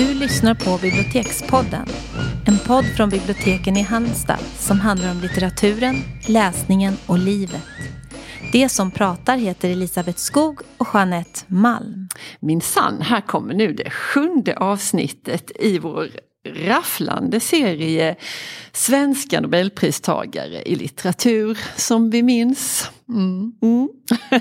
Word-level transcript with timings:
Du 0.00 0.14
lyssnar 0.14 0.54
på 0.54 0.78
Bibliotekspodden. 0.82 1.86
En 2.46 2.58
podd 2.66 2.84
från 2.96 3.08
biblioteken 3.08 3.76
i 3.76 3.82
Halmstad 3.82 4.38
som 4.58 4.80
handlar 4.80 5.10
om 5.10 5.20
litteraturen, 5.20 5.96
läsningen 6.26 6.96
och 7.06 7.18
livet. 7.18 7.62
Det 8.52 8.68
som 8.68 8.90
pratar 8.90 9.36
heter 9.36 9.70
Elisabeth 9.70 10.18
Skog 10.18 10.60
och 10.76 10.86
Jeanette 10.94 11.40
Malm. 11.46 12.08
Min 12.40 12.60
sann, 12.60 13.00
här 13.02 13.20
kommer 13.20 13.54
nu 13.54 13.72
det 13.72 13.90
sjunde 13.90 14.56
avsnittet 14.56 15.50
i 15.54 15.78
vår 15.78 16.08
rafflande 16.48 17.40
serie 17.40 18.16
Svenska 18.72 19.40
nobelpristagare 19.40 20.62
i 20.62 20.74
litteratur 20.74 21.58
som 21.76 22.10
vi 22.10 22.22
minns. 22.22 22.90
Mm. 23.08 23.52
Mm. 23.62 23.88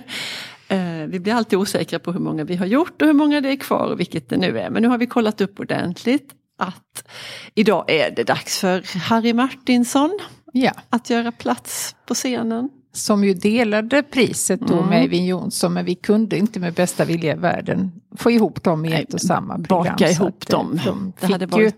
Eh, 0.70 1.08
vi 1.08 1.20
blir 1.20 1.34
alltid 1.34 1.59
osäkra 1.59 2.00
på 2.00 2.12
hur 2.12 2.20
många 2.20 2.44
vi 2.44 2.55
har 2.55 2.66
gjort 2.66 3.02
och 3.02 3.08
hur 3.08 3.14
många 3.14 3.41
det 3.41 3.50
är 3.50 3.55
kvar 3.55 3.91
och 3.91 4.00
vilket 4.00 4.30
det 4.30 4.38
nu 4.38 4.59
är. 4.59 4.70
Men 4.70 4.82
nu 4.82 4.88
har 4.88 4.98
vi 4.98 5.05
kollat 5.05 5.42
upp 5.42 5.59
ordentligt 5.59 6.34
att 6.58 7.08
idag 7.55 7.86
är 7.88 8.12
det 8.12 8.23
dags 8.23 8.59
för 8.59 9.00
Harry 9.00 9.34
Martinsson 9.34 10.20
ja. 10.54 10.72
att 10.90 11.09
göra 11.09 11.32
plats 11.32 11.95
på 12.05 12.14
scenen. 12.14 12.70
Som 12.94 13.23
ju 13.23 13.34
delade 13.34 14.04
priset 14.04 14.59
då 14.59 14.73
mm. 14.73 14.90
med 14.90 15.02
Eivind 15.02 15.28
Johnson 15.28 15.73
men 15.73 15.86
vi 15.86 15.95
kunde 15.95 16.38
inte 16.38 16.59
med 16.59 16.73
bästa 16.73 17.06
vilja 17.06 17.34
i 17.34 17.38
världen 17.38 17.92
få 18.17 18.31
ihop 18.31 18.64
dem 18.64 18.86
i 18.86 18.94
ett 18.94 19.14
och 19.14 19.22
samma 19.22 19.56
program. 19.59 19.95
Baka 20.00 20.09
ihop 20.09 20.48
dem. 20.48 20.80
De 20.86 21.14
det 21.20 21.28
hade 21.28 21.45
varit... 21.45 21.76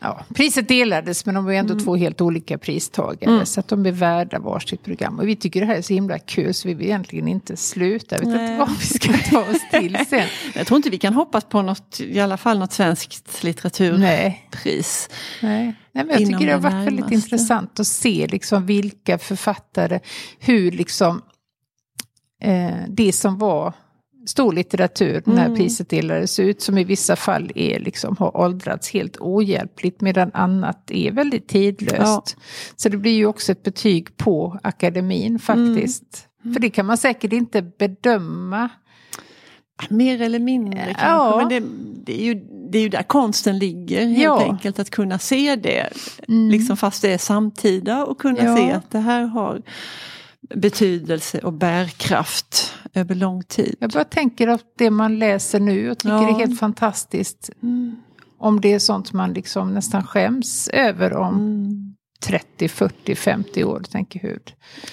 ja, 0.00 0.24
priset 0.34 0.68
delades 0.68 1.26
men 1.26 1.34
de 1.34 1.44
var 1.44 1.52
ändå 1.52 1.72
mm. 1.72 1.84
två 1.84 1.96
helt 1.96 2.20
olika 2.20 2.58
pristagare. 2.58 3.30
Mm. 3.30 3.46
Så 3.46 3.60
att 3.60 3.68
de 3.68 3.86
är 3.86 3.92
värda 3.92 4.38
varsitt 4.38 4.84
program. 4.84 5.18
Och 5.18 5.28
vi 5.28 5.36
tycker 5.36 5.60
det 5.60 5.66
här 5.66 5.76
är 5.76 5.82
så 5.82 5.94
himla 5.94 6.18
kul 6.18 6.54
så 6.54 6.68
vi 6.68 6.74
vill 6.74 6.86
egentligen 6.86 7.28
inte 7.28 7.56
sluta. 7.56 8.16
Jag 8.16 8.20
vet 8.20 8.28
Nej. 8.28 8.44
inte 8.44 8.58
vad 8.58 8.78
vi 8.78 8.86
ska 8.86 9.12
ta 9.12 9.40
oss 9.40 9.70
till 9.70 9.98
sen. 10.08 10.26
Jag 10.54 10.66
tror 10.66 10.76
inte 10.76 10.90
vi 10.90 10.98
kan 10.98 11.14
hoppas 11.14 11.44
på 11.44 11.62
något, 11.62 12.00
i 12.00 12.20
alla 12.20 12.36
fall 12.36 12.58
något 12.58 12.72
svenskt 12.72 13.42
litteraturpris. 13.42 15.08
Nej. 15.42 15.64
Nej. 15.64 15.74
Nej, 15.92 16.04
men 16.04 16.08
jag 16.08 16.18
tycker 16.18 16.46
det 16.46 16.52
har 16.52 16.60
varit 16.60 16.86
väldigt 16.86 17.10
intressant 17.10 17.80
att 17.80 17.86
se 17.86 18.26
liksom 18.30 18.66
vilka 18.66 19.18
författare, 19.18 20.00
hur 20.38 20.70
liksom 20.70 21.22
eh, 22.42 22.74
det 22.88 23.12
som 23.12 23.38
var 23.38 23.74
stor 24.30 24.52
litteratur 24.52 25.22
när 25.26 25.46
mm. 25.46 25.56
priset 25.56 25.88
delades 25.88 26.38
ut 26.38 26.62
som 26.62 26.78
i 26.78 26.84
vissa 26.84 27.16
fall 27.16 27.52
är 27.54 27.78
liksom, 27.78 28.16
har 28.18 28.36
åldrats 28.36 28.90
helt 28.90 29.16
ohjälpligt 29.20 30.00
medan 30.00 30.30
annat 30.34 30.90
är 30.90 31.12
väldigt 31.12 31.48
tidlöst. 31.48 32.36
Ja. 32.36 32.42
Så 32.76 32.88
det 32.88 32.96
blir 32.96 33.12
ju 33.12 33.26
också 33.26 33.52
ett 33.52 33.62
betyg 33.62 34.16
på 34.16 34.58
akademin 34.62 35.38
faktiskt. 35.38 36.28
Mm. 36.44 36.54
För 36.54 36.60
det 36.60 36.70
kan 36.70 36.86
man 36.86 36.96
säkert 36.96 37.32
inte 37.32 37.62
bedöma. 37.62 38.68
Mer 39.90 40.22
eller 40.22 40.38
mindre 40.38 40.84
kanske, 40.84 41.06
ja. 41.06 41.36
men 41.36 41.48
det, 41.48 41.68
det, 42.04 42.20
är 42.20 42.24
ju, 42.24 42.34
det 42.70 42.78
är 42.78 42.82
ju 42.82 42.88
där 42.88 43.02
konsten 43.02 43.58
ligger 43.58 44.06
helt 44.06 44.22
ja. 44.22 44.42
enkelt. 44.42 44.78
Att 44.78 44.90
kunna 44.90 45.18
se 45.18 45.56
det, 45.56 45.88
mm. 46.28 46.50
liksom 46.50 46.76
fast 46.76 47.02
det 47.02 47.12
är 47.12 47.18
samtida 47.18 48.04
och 48.04 48.20
kunna 48.20 48.44
ja. 48.44 48.56
se 48.56 48.72
att 48.72 48.90
det 48.90 48.98
här 48.98 49.22
har 49.22 49.62
betydelse 50.54 51.38
och 51.38 51.52
bärkraft 51.52 52.74
över 52.94 53.14
lång 53.14 53.42
tid. 53.42 53.76
Jag 53.80 53.90
bara 53.90 54.04
tänker 54.04 54.48
att 54.48 54.64
det 54.78 54.90
man 54.90 55.18
läser 55.18 55.60
nu 55.60 55.90
och 55.90 55.98
tycker 55.98 56.14
ja. 56.14 56.28
är 56.28 56.38
helt 56.38 56.58
fantastiskt. 56.58 57.50
Mm. 57.62 57.96
Om 58.38 58.60
det 58.60 58.72
är 58.72 58.78
sånt 58.78 59.12
man 59.12 59.32
liksom 59.32 59.74
nästan 59.74 60.06
skäms 60.06 60.68
över 60.68 61.16
om 61.16 61.34
mm. 61.34 61.94
30, 62.20 62.68
40, 62.68 63.14
50 63.14 63.64
år. 63.64 63.80
Tänker 63.80 64.20
hur. 64.20 64.42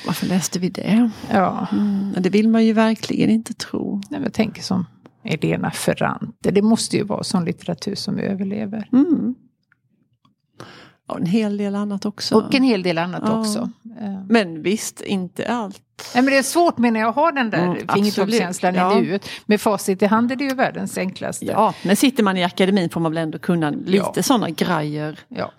Varför 0.05 0.27
läste 0.27 0.59
vi 0.59 0.69
det? 0.69 1.11
Ja. 1.31 1.67
Mm. 1.71 2.13
Det 2.17 2.29
vill 2.29 2.49
man 2.49 2.65
ju 2.65 2.73
verkligen 2.73 3.29
inte 3.29 3.53
tro. 3.53 4.01
Nej, 4.09 4.21
jag 4.21 4.33
tänker 4.33 4.61
som 4.61 4.85
Elena 5.23 5.71
Ferrante. 5.71 6.51
Det 6.51 6.61
måste 6.61 6.97
ju 6.97 7.03
vara 7.03 7.23
sån 7.23 7.45
litteratur 7.45 7.95
som 7.95 8.17
överlever. 8.17 8.89
Och 11.07 11.17
en 11.17 11.25
hel 11.25 11.57
del 11.57 11.75
annat 11.75 12.05
också. 12.05 12.35
Och 12.35 12.55
en 12.55 12.63
hel 12.63 12.83
del 12.83 12.97
annat 12.97 13.23
ja. 13.25 13.39
också. 13.39 13.69
Men 14.29 14.61
visst, 14.61 15.01
inte 15.01 15.47
allt. 15.47 15.81
Nej, 16.15 16.23
men 16.23 16.33
det 16.33 16.37
är 16.37 16.43
svårt 16.43 16.77
menar 16.77 16.99
jag 16.99 17.09
att 17.09 17.15
ha 17.15 17.31
den 17.31 17.49
där 17.49 17.65
mm, 17.65 17.87
fingertoppskänslan 17.93 18.75
ja. 18.75 18.97
i 18.97 19.01
nuet. 19.01 19.29
Med 19.45 19.61
facit 19.61 20.01
i 20.01 20.05
hand 20.05 20.31
är 20.31 20.35
det 20.35 20.43
ju 20.43 20.53
världens 20.53 20.97
enklaste. 20.97 21.45
Ja, 21.45 21.73
men 21.83 21.95
sitter 21.95 22.23
man 22.23 22.37
i 22.37 22.43
akademin 22.43 22.89
får 22.89 22.99
man 22.99 23.11
väl 23.11 23.23
ändå 23.23 23.39
kunna 23.39 23.69
lite 23.69 24.11
ja. 24.15 24.23
sådana 24.23 24.49
grejer. 24.49 25.19
Ja. 25.27 25.51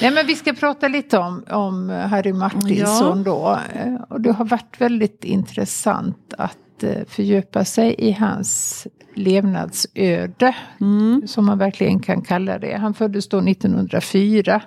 Nej, 0.00 0.10
men 0.10 0.26
vi 0.26 0.34
ska 0.34 0.52
prata 0.52 0.88
lite 0.88 1.18
om, 1.18 1.44
om 1.50 1.90
Harry 1.90 2.32
Martinsson 2.32 3.18
ja. 3.18 3.24
då. 3.24 3.58
Eh, 3.74 3.94
och 4.08 4.20
det 4.20 4.32
har 4.32 4.44
varit 4.44 4.80
väldigt 4.80 5.24
intressant 5.24 6.34
att 6.38 6.58
eh, 6.84 7.04
fördjupa 7.06 7.64
sig 7.64 7.94
i 7.98 8.12
hans 8.12 8.86
levnadsöde. 9.14 10.56
Mm. 10.80 11.22
Som 11.26 11.46
man 11.46 11.58
verkligen 11.58 12.00
kan 12.00 12.22
kalla 12.22 12.58
det. 12.58 12.76
Han 12.76 12.94
föddes 12.94 13.28
då 13.28 13.38
1904 13.38 14.62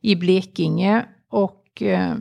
i 0.00 0.16
Blekinge. 0.16 1.04
Och 1.30 1.82
eh, 1.82 2.14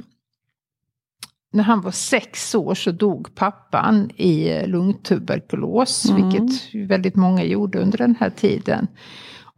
när 1.51 1.63
han 1.63 1.81
var 1.81 1.91
sex 1.91 2.55
år 2.55 2.75
så 2.75 2.91
dog 2.91 3.35
pappan 3.35 4.11
i 4.15 4.67
lungtuberkulos. 4.67 6.09
Mm. 6.09 6.29
Vilket 6.29 6.75
väldigt 6.89 7.15
många 7.15 7.43
gjorde 7.43 7.79
under 7.79 7.97
den 7.97 8.15
här 8.19 8.29
tiden. 8.29 8.87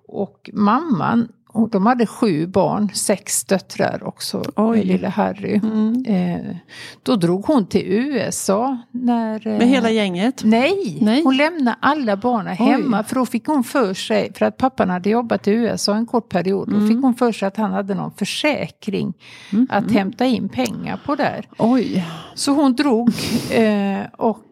Och 0.08 0.50
mamman 0.54 1.28
och 1.54 1.70
de 1.70 1.86
hade 1.86 2.06
sju 2.06 2.48
barn, 2.48 2.90
sex 2.94 3.46
döttrar 3.46 4.04
också, 4.08 4.44
Oj. 4.56 4.84
lille 4.84 5.08
Harry. 5.08 5.56
Mm. 5.56 6.06
Eh, 6.06 6.56
då 7.04 7.16
drog 7.16 7.46
hon 7.46 7.66
till 7.66 7.82
USA. 7.86 8.78
När, 8.92 9.48
eh, 9.48 9.58
Med 9.58 9.68
hela 9.68 9.90
gänget? 9.90 10.44
Nej, 10.44 10.98
nej, 11.02 11.24
hon 11.24 11.38
lämnade 11.38 11.78
alla 11.80 12.18
barnen 12.18 12.56
hemma. 12.56 13.04
För 13.04 13.16
då 13.16 13.26
fick 13.26 13.46
hon 13.46 13.64
för 13.64 13.94
sig, 13.94 14.34
för 14.34 14.46
att 14.46 14.58
pappan 14.58 14.90
hade 14.90 15.10
jobbat 15.10 15.48
i 15.48 15.52
USA 15.52 15.96
en 15.96 16.06
kort 16.06 16.30
period. 16.30 16.70
Mm. 16.70 16.82
Då 16.82 16.88
fick 16.88 17.04
hon 17.04 17.16
för 17.16 17.32
sig 17.32 17.48
att 17.48 17.58
han 17.58 17.72
hade 17.72 17.96
någon 17.96 18.12
försäkring 18.12 19.14
mm. 19.52 19.68
att 19.70 19.92
hämta 19.92 20.26
in 20.26 20.50
pengar 20.50 21.00
på 21.06 21.16
där. 21.16 21.48
Oj. 21.58 22.06
Så 22.36 22.52
hon 22.52 22.76
drog 22.76 23.10
eh, 23.52 24.02
och 24.18 24.46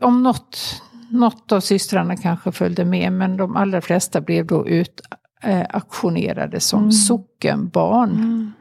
om 0.00 0.22
något 0.22 0.82
något 1.10 1.52
av 1.52 1.60
systrarna 1.60 2.16
kanske 2.16 2.52
följde 2.52 2.84
med 2.84 3.12
men 3.12 3.36
de 3.36 3.56
allra 3.56 3.80
flesta 3.80 4.20
blev 4.20 4.46
då 4.46 4.68
ut, 4.68 5.00
eh, 5.42 5.66
auktionerade 5.70 6.60
som 6.60 6.78
mm. 6.78 6.92
sockenbarn. 6.92 8.10
Mm. 8.10 8.52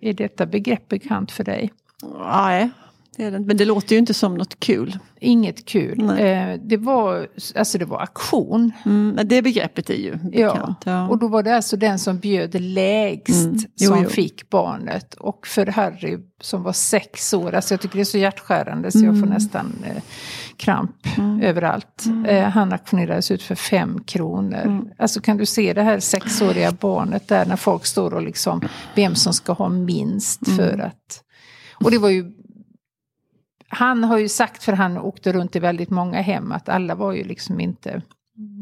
Är 0.00 0.12
detta 0.12 0.46
begrepp 0.46 0.88
bekant 0.88 1.32
för 1.32 1.44
dig? 1.44 1.72
Nej, 2.18 2.70
det 3.16 3.24
är 3.24 3.30
det 3.30 3.40
Men 3.40 3.56
det 3.56 3.64
låter 3.64 3.92
ju 3.92 3.98
inte 3.98 4.14
som 4.14 4.34
något 4.34 4.60
kul. 4.60 4.98
Inget 5.20 5.64
kul. 5.64 6.10
Eh, 6.10 6.54
det, 6.62 6.76
var, 6.76 7.28
alltså 7.54 7.78
det 7.78 7.84
var 7.84 8.00
auktion. 8.00 8.72
Mm, 8.84 9.18
det 9.24 9.42
begreppet 9.42 9.90
är 9.90 9.94
ju 9.94 10.10
bekant. 10.10 10.82
Ja. 10.84 10.92
ja. 10.92 11.08
Och 11.08 11.18
då 11.18 11.28
var 11.28 11.42
det 11.42 11.56
alltså 11.56 11.76
den 11.76 11.98
som 11.98 12.18
bjöd 12.18 12.60
lägst 12.60 13.46
mm. 13.46 13.58
jo, 13.76 13.88
som 13.88 14.02
jo. 14.02 14.08
fick 14.08 14.50
barnet. 14.50 15.14
Och 15.14 15.46
för 15.46 15.66
Harry 15.66 16.18
som 16.40 16.62
var 16.62 16.72
sex 16.72 17.34
år, 17.34 17.54
alltså 17.54 17.74
jag 17.74 17.80
tycker 17.80 17.96
det 17.96 18.02
är 18.02 18.04
så 18.04 18.18
hjärtskärande 18.18 18.90
så 18.90 18.98
jag 18.98 19.14
får 19.14 19.26
mm. 19.26 19.30
nästan 19.30 19.72
eh, 19.84 20.02
kramp 20.58 21.06
mm. 21.18 21.42
överallt. 21.42 22.04
Mm. 22.06 22.24
Eh, 22.24 22.48
han 22.48 22.72
auktionerades 22.72 23.30
ut 23.30 23.42
för 23.42 23.54
fem 23.54 24.00
kronor. 24.04 24.62
Mm. 24.64 24.88
Alltså 24.98 25.20
kan 25.20 25.36
du 25.36 25.46
se 25.46 25.72
det 25.72 25.82
här 25.82 26.00
sexåriga 26.00 26.72
barnet 26.72 27.28
där 27.28 27.46
när 27.46 27.56
folk 27.56 27.86
står 27.86 28.14
och 28.14 28.22
liksom 28.22 28.62
vem 28.94 29.14
som 29.14 29.32
ska 29.32 29.52
ha 29.52 29.68
minst 29.68 30.46
mm. 30.46 30.56
för 30.56 30.78
att... 30.78 31.22
Och 31.74 31.90
det 31.90 31.98
var 31.98 32.10
ju 32.10 32.32
han 33.68 34.04
har 34.04 34.18
ju 34.18 34.28
sagt, 34.28 34.62
för 34.62 34.72
han 34.72 34.98
åkte 34.98 35.32
runt 35.32 35.56
i 35.56 35.58
väldigt 35.58 35.90
många 35.90 36.20
hem, 36.20 36.52
att 36.52 36.68
alla 36.68 36.94
var 36.94 37.12
ju 37.12 37.24
liksom 37.24 37.60
inte 37.60 38.02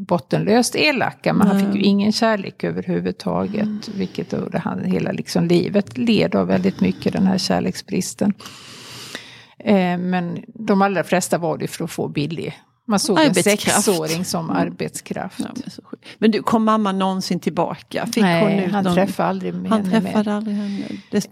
bottenlöst 0.09 0.77
elaka, 0.77 1.33
men 1.33 1.47
han 1.47 1.60
fick 1.60 1.75
ju 1.75 1.83
ingen 1.83 2.12
kärlek 2.12 2.65
överhuvudtaget. 2.65 3.63
Mm. 3.63 3.80
Vilket 3.95 4.30
då 4.30 4.48
han 4.54 4.84
hela 4.84 5.13
liksom 5.13 5.45
livet 5.45 5.98
led 5.98 6.34
av 6.34 6.47
väldigt 6.47 6.80
mycket, 6.80 7.13
den 7.13 7.27
här 7.27 7.39
kärleksbristen. 7.39 8.33
Eh, 9.65 9.99
men 9.99 10.45
de 10.55 10.83
allra 10.83 11.05
flesta 11.05 11.39
var 11.39 11.59
det 11.59 11.69
för 11.69 11.84
att 11.84 11.91
få 11.91 12.09
billig 12.09 12.61
man 12.87 12.99
såg 12.99 13.19
en 13.19 13.34
sexåring 13.34 14.25
som 14.25 14.51
mm. 14.51 14.57
arbetskraft. 14.57 15.41
Ja, 15.41 15.47
men, 15.55 16.01
men, 16.19 16.31
du, 16.31 16.43
kom 16.43 16.65
mamma 16.65 16.93
någonsin 16.93 17.41
tillbaka? 17.41 18.07
Fick 18.07 18.22
Nej, 18.22 18.69
han 18.69 18.84
någon... 18.84 18.95
träffade 18.95 19.28
aldrig 19.28 19.55
med 19.55 19.71
Han 19.71 19.91
träffade 19.91 20.25
med. 20.25 20.28
aldrig 20.28 20.57
henne. 20.57 20.87
Det 21.11 21.28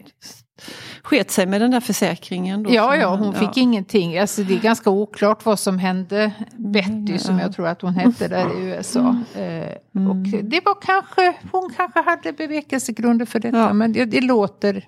sket 1.02 1.30
sig 1.30 1.46
med 1.46 1.60
den 1.60 1.70
där 1.70 1.80
försäkringen? 1.80 2.62
Då, 2.62 2.74
ja, 2.74 2.96
ja, 2.96 3.16
hon 3.16 3.32
ja. 3.32 3.38
fick 3.38 3.56
ingenting. 3.56 4.18
Alltså, 4.18 4.42
det 4.42 4.54
är 4.54 4.60
ganska 4.60 4.90
oklart 4.90 5.44
vad 5.44 5.58
som 5.58 5.78
hände 5.78 6.32
Betty, 6.56 7.18
som 7.18 7.38
jag 7.38 7.52
tror 7.52 7.68
att 7.68 7.82
hon 7.82 7.94
hette 7.94 8.28
där 8.28 8.58
i 8.58 8.64
USA. 8.64 9.16
Mm. 9.34 9.62
Eh, 9.62 9.76
mm. 9.94 10.10
och 10.10 10.42
det 10.42 10.60
var 10.64 10.80
kanske, 10.82 11.34
hon 11.52 11.70
kanske 11.76 12.02
hade 12.02 12.32
bevekelsegrunder 12.32 13.26
för 13.26 13.38
detta, 13.38 13.72
men 13.72 13.92
det, 13.92 14.04
det 14.04 14.20
låter 14.20 14.84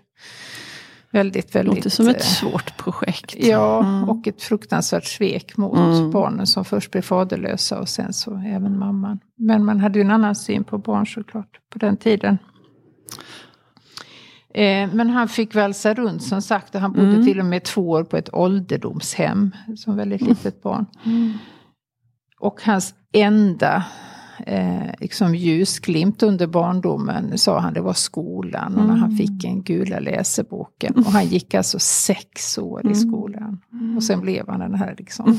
väldigt, 1.14 1.54
väldigt... 1.54 1.74
Låter 1.74 1.90
som 1.90 2.08
ett 2.08 2.16
eh, 2.16 2.22
svårt 2.22 2.76
projekt. 2.76 3.34
Ja, 3.38 3.80
mm. 3.80 4.08
och 4.08 4.28
ett 4.28 4.42
fruktansvärt 4.42 5.04
svek 5.04 5.56
mot 5.56 5.78
mm. 5.78 6.10
barnen 6.10 6.46
som 6.46 6.64
först 6.64 6.90
blev 6.90 7.02
faderlösa 7.02 7.80
och 7.80 7.88
sen 7.88 8.12
så 8.12 8.42
även 8.46 8.78
mamman. 8.78 9.20
Men 9.36 9.64
man 9.64 9.80
hade 9.80 9.98
ju 9.98 10.04
en 10.04 10.10
annan 10.10 10.34
syn 10.34 10.64
på 10.64 10.78
barn 10.78 11.06
såklart 11.06 11.60
på 11.72 11.78
den 11.78 11.96
tiden. 11.96 12.38
Eh, 14.54 14.88
men 14.92 15.10
han 15.10 15.28
fick 15.28 15.54
valsa 15.54 15.94
runt 15.94 16.22
som 16.22 16.42
sagt 16.42 16.74
och 16.74 16.80
han 16.80 16.92
bodde 16.92 17.06
mm. 17.06 17.26
till 17.26 17.40
och 17.40 17.46
med 17.46 17.62
två 17.64 17.90
år 17.90 18.04
på 18.04 18.16
ett 18.16 18.34
ålderdomshem 18.34 19.50
som 19.76 19.96
väldigt 19.96 20.20
litet 20.20 20.62
barn. 20.62 20.86
Mm. 21.04 21.32
Och 22.40 22.62
hans 22.62 22.94
enda 23.12 23.84
eh, 24.46 24.90
liksom 25.00 25.34
ljusglimt 25.34 26.22
under 26.22 26.46
barndomen 26.46 27.38
sa 27.38 27.58
han 27.58 27.74
det 27.74 27.80
var 27.80 27.92
skolan 27.92 28.76
och 28.76 28.86
när 28.86 28.96
han 28.96 29.16
fick 29.16 29.44
en 29.44 29.62
gula 29.62 29.98
läseboken. 29.98 30.94
Och 30.96 31.12
han 31.12 31.26
gick 31.26 31.54
alltså 31.54 31.78
sex 31.78 32.58
år 32.58 32.90
i 32.90 32.94
skolan. 32.94 33.60
Och 33.96 34.02
sen 34.02 34.20
blev 34.20 34.48
han 34.48 34.60
den 34.60 34.74
här 34.74 34.94
liksom 34.98 35.38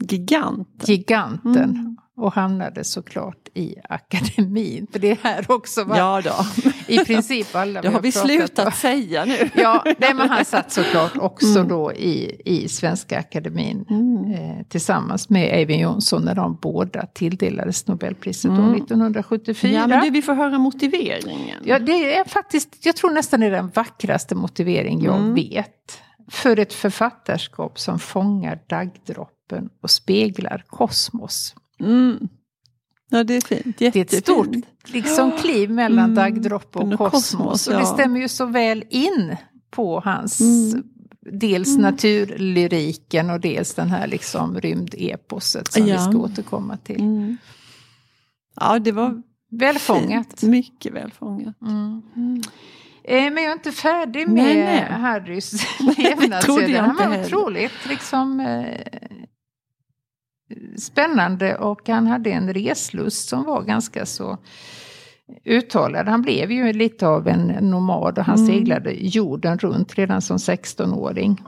Giganten. 0.00 0.86
giganten. 0.86 1.96
Och 2.16 2.32
hamnade 2.32 2.84
såklart 2.84 3.48
i 3.54 3.74
akademin. 3.88 4.86
För 4.92 4.98
det 4.98 5.10
är 5.10 5.18
här 5.22 5.44
också 5.48 5.84
va? 5.84 5.98
Ja 5.98 6.20
då, 6.24 6.70
i 6.86 6.98
princip 6.98 7.54
alla 7.54 7.82
det 7.82 7.88
har 7.88 8.00
vi 8.00 8.12
slutat 8.12 8.66
om. 8.66 8.72
säga 8.72 9.24
nu. 9.24 9.50
Ja, 9.54 9.84
nej, 9.98 10.14
men 10.14 10.28
han 10.28 10.44
satt 10.44 10.72
såklart 10.72 11.16
också 11.16 11.62
då 11.62 11.92
i, 11.92 12.40
i 12.44 12.68
Svenska 12.68 13.18
Akademin 13.18 13.84
eh, 14.34 14.66
tillsammans 14.68 15.30
med 15.30 15.54
Eivind 15.54 15.82
Johnson 15.82 16.24
när 16.24 16.34
de 16.34 16.58
båda 16.62 17.06
tilldelades 17.06 17.86
Nobelpriset 17.86 18.50
år 18.50 18.76
1974. 18.76 19.72
Ja, 19.72 19.86
men 19.86 20.00
du, 20.00 20.10
vi 20.10 20.22
får 20.22 20.34
höra 20.34 20.58
motiveringen. 20.58 21.62
Ja, 21.64 21.78
det 21.78 22.16
är 22.16 22.24
faktiskt, 22.24 22.86
jag 22.86 22.96
tror 22.96 23.10
nästan 23.10 23.40
det 23.40 23.46
är 23.46 23.50
den 23.50 23.70
vackraste 23.74 24.34
motivering 24.34 25.04
jag 25.04 25.34
vet. 25.34 26.00
För 26.30 26.58
ett 26.58 26.72
författarskap 26.72 27.78
som 27.78 27.98
fångar 27.98 28.58
dagdroppen 28.68 29.68
och 29.82 29.90
speglar 29.90 30.64
kosmos. 30.66 31.54
Mm. 31.80 32.28
Ja, 33.10 33.24
det 33.24 33.34
är 33.34 33.40
fint. 33.40 33.78
Det 33.78 33.96
är 33.96 34.02
ett 34.02 34.24
stort 34.24 34.56
liksom, 34.86 35.32
kliv 35.32 35.70
mellan 35.70 36.14
dagdroppe 36.14 36.78
och 36.78 36.92
och 36.92 36.98
kosmos. 36.98 37.30
kosmos, 37.30 37.66
Och 37.66 37.72
det 37.74 37.80
ja. 37.80 37.86
stämmer 37.86 38.20
ju 38.20 38.28
så 38.28 38.46
väl 38.46 38.84
in 38.90 39.36
på 39.70 40.00
hans 40.00 40.40
Mm. 40.40 40.84
dels 41.32 41.76
naturlyriken 41.78 43.30
och 43.30 43.40
dels 43.40 43.74
den 43.74 43.88
här 43.90 44.06
liksom 44.06 44.60
rymdeposet 44.60 45.72
som 45.72 45.86
Ja. 45.86 45.96
vi 45.96 46.02
ska 46.12 46.22
återkomma 46.22 46.76
till. 46.76 47.00
Mm. 47.00 47.36
Ja, 48.60 48.78
det 48.78 48.92
var 48.92 49.22
Välfångat. 49.50 50.26
fint. 50.40 50.50
Mycket 50.50 50.92
välfångat. 50.92 51.54
Eh, 53.04 53.20
men 53.20 53.36
jag 53.36 53.44
är 53.44 53.52
inte 53.52 53.72
färdig 53.72 54.28
med 54.28 54.44
Nej, 54.44 54.56
nej. 54.64 54.86
Harrys 55.00 55.50
trodde 55.78 56.02
jag 56.02 56.20
levnadsöde. 56.20 56.78
Han 56.78 56.96
var 57.10 57.24
otroligt 57.24 57.86
liksom, 57.88 58.40
eh, 58.40 58.76
spännande 60.78 61.56
och 61.56 61.88
han 61.88 62.06
hade 62.06 62.30
en 62.30 62.54
reslust 62.54 63.28
som 63.28 63.44
var 63.44 63.62
ganska 63.62 64.06
så 64.06 64.38
uttalad. 65.44 66.08
Han 66.08 66.22
blev 66.22 66.52
ju 66.52 66.72
lite 66.72 67.06
av 67.06 67.28
en 67.28 67.46
nomad 67.70 68.18
och 68.18 68.24
han 68.24 68.38
Mm. 68.38 68.46
seglade 68.46 68.92
jorden 68.92 69.58
runt 69.58 69.94
redan 69.94 70.22
som 70.22 70.36
16-åring. 70.38 71.42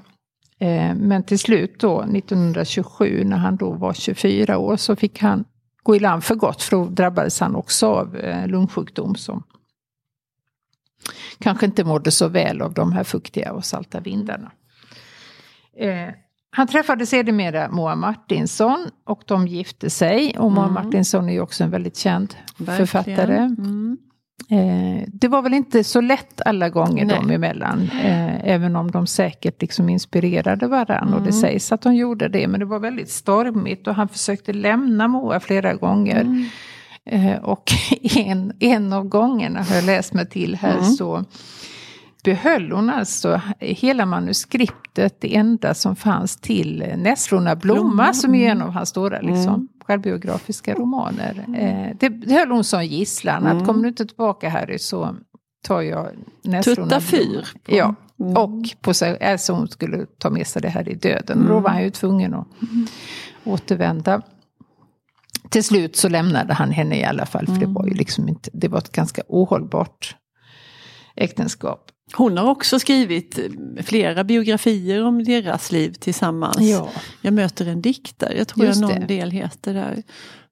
Eh, 0.59 0.95
men 0.95 1.23
till 1.23 1.39
slut 1.39 1.81
då 1.81 2.03
1927 2.03 3.25
när 3.25 3.37
han 3.37 3.57
då 3.57 3.71
var 3.71 3.93
24 3.95 4.59
år 4.59 4.77
så 4.77 4.97
fick 4.97 5.19
han 5.21 5.45
gå 5.83 5.97
i 5.97 5.99
land 5.99 6.25
för 6.25 6.35
gott 6.35 6.63
för 6.63 6.77
då 6.77 6.85
drabbades 6.85 7.41
han 7.41 7.57
också 7.57 7.87
av 7.87 8.17
eh, 8.17 8.47
lungsjukdom 8.47 9.15
som 9.15 9.43
kanske 11.39 11.67
inte 11.67 11.85
mådde 11.85 12.11
så 12.11 12.29
väl 12.29 12.63
av 12.63 12.75
de 12.75 12.93
här 12.93 13.05
fuktiga 13.05 13.53
och 13.53 13.65
salta 13.65 14.01
vindarna. 14.01 14.53
Han 16.57 16.67
träffade 16.67 17.07
sedermera 17.07 17.71
Moa 17.71 17.95
Martinsson 17.95 18.87
och 19.05 19.23
de 19.27 19.47
gifte 19.47 19.91
sig. 19.91 20.39
Och 20.39 20.53
Moa 20.53 20.69
Martinsson 20.69 21.29
är 21.29 21.33
ju 21.33 21.41
också 21.41 21.65
en 21.65 21.71
väldigt 21.71 21.97
känd 21.97 22.35
Verkligen. 22.57 22.87
författare. 22.87 23.37
Mm. 23.37 23.99
Eh, 24.51 25.09
det 25.13 25.29
var 25.29 25.43
väl 25.43 25.55
inte 25.55 25.85
så 25.85 26.01
lätt 26.01 26.41
alla 26.47 26.69
gånger 26.69 27.05
Nej. 27.05 27.17
dem 27.17 27.31
emellan. 27.31 27.91
Eh, 28.05 28.49
även 28.49 28.77
om 28.77 28.91
de 28.91 29.07
säkert 29.07 29.61
liksom 29.61 29.89
inspirerade 29.89 30.67
varandra. 30.67 31.17
Och 31.17 31.23
det 31.23 31.33
sägs 31.33 31.73
att 31.73 31.83
de 31.83 31.95
gjorde 31.95 32.29
det. 32.29 32.49
Men 32.49 32.61
det 32.61 32.67
var 32.67 32.79
väldigt 32.79 33.11
stormigt 33.11 33.87
och 33.87 33.95
han 33.95 34.09
försökte 34.09 34.53
lämna 34.53 35.09
Moa 35.09 35.41
flera 35.41 35.75
gånger. 35.75 36.49
Eh, 37.05 37.37
och 37.37 37.73
en, 38.17 38.53
en 38.61 38.93
av 38.93 39.05
gångerna 39.09 39.63
har 39.63 39.75
jag 39.75 39.85
läst 39.85 40.15
mig 40.15 40.29
till 40.29 40.57
här 40.57 40.83
så 40.83 41.25
behöll 42.27 42.73
hon 42.73 42.91
alltså 42.91 43.41
hela 43.59 44.07
manuskriptet, 44.07 45.21
det 45.21 45.37
enda 45.37 45.75
som 45.75 45.97
fanns 45.97 46.37
till 46.37 46.93
Nässlorna 46.97 47.57
blomma, 47.57 47.81
Blomma, 47.81 48.13
som 48.13 48.35
är 48.35 48.51
en 48.51 48.63
av 48.63 48.71
hans 48.71 48.89
stora 48.89 49.21
liksom, 49.21 49.69
självbiografiska 49.85 50.75
romaner. 50.75 51.45
Eh, 51.57 51.97
det, 52.01 52.09
det 52.09 52.35
höll 52.35 52.51
hon 52.51 52.65
som 52.65 52.85
gisslan, 52.85 53.47
att 53.47 53.67
kommer 53.67 53.83
du 53.83 53.89
inte 53.89 54.07
tillbaka 54.07 54.49
Harry 54.49 54.79
så 54.79 55.17
tar 55.67 55.81
jag 55.81 56.07
Nässlorna 56.43 56.83
Tutta 56.83 57.01
fyr 57.01 57.47
Ja, 57.67 57.95
och 58.37 58.63
på 58.81 58.95
sig, 58.95 59.25
alltså 59.25 59.53
hon 59.53 59.69
skulle 59.69 60.07
ta 60.19 60.31
med 60.31 60.47
sig 60.47 60.63
det 60.63 60.69
här 60.69 60.89
i 60.89 60.95
döden. 60.95 61.47
Då 61.49 61.61
var 61.61 61.71
han 61.71 61.83
ju 61.83 61.91
tvungen 61.91 62.35
att 62.35 62.47
återvända. 63.45 64.23
Till 65.51 65.65
slut 65.65 65.97
så 65.97 66.09
lämnade 66.09 66.55
han 66.55 66.71
henne 66.71 66.99
i 66.99 67.05
alla 67.05 67.27
fall, 67.27 67.47
för 67.47 67.55
det 67.55 67.67
var 67.67 67.87
ju 67.87 67.95
liksom 67.95 68.29
inte, 68.29 68.51
det 68.53 68.69
var 68.69 68.79
ett 68.79 68.93
ganska 68.93 69.23
ohållbart 69.29 70.17
äktenskap. 71.17 71.93
Hon 72.17 72.39
har 72.39 72.51
också 72.51 72.79
skrivit 72.79 73.39
eh, 73.39 73.45
flera 73.85 74.25
biografier 74.25 75.05
om 75.05 75.25
deras 75.25 75.73
liv 75.73 75.93
tillsammans. 75.93 76.57
Ja. 76.61 76.89
Jag 77.21 77.35
möter 77.35 77.67
en 77.69 77.83
diktare, 77.83 78.35
jag 78.39 78.49
tror 78.49 78.67
Just 78.67 78.81
jag 78.81 78.91
någon 78.91 79.01
det. 79.01 79.07
del 79.07 79.31
heter 79.31 79.75
där. 79.75 80.03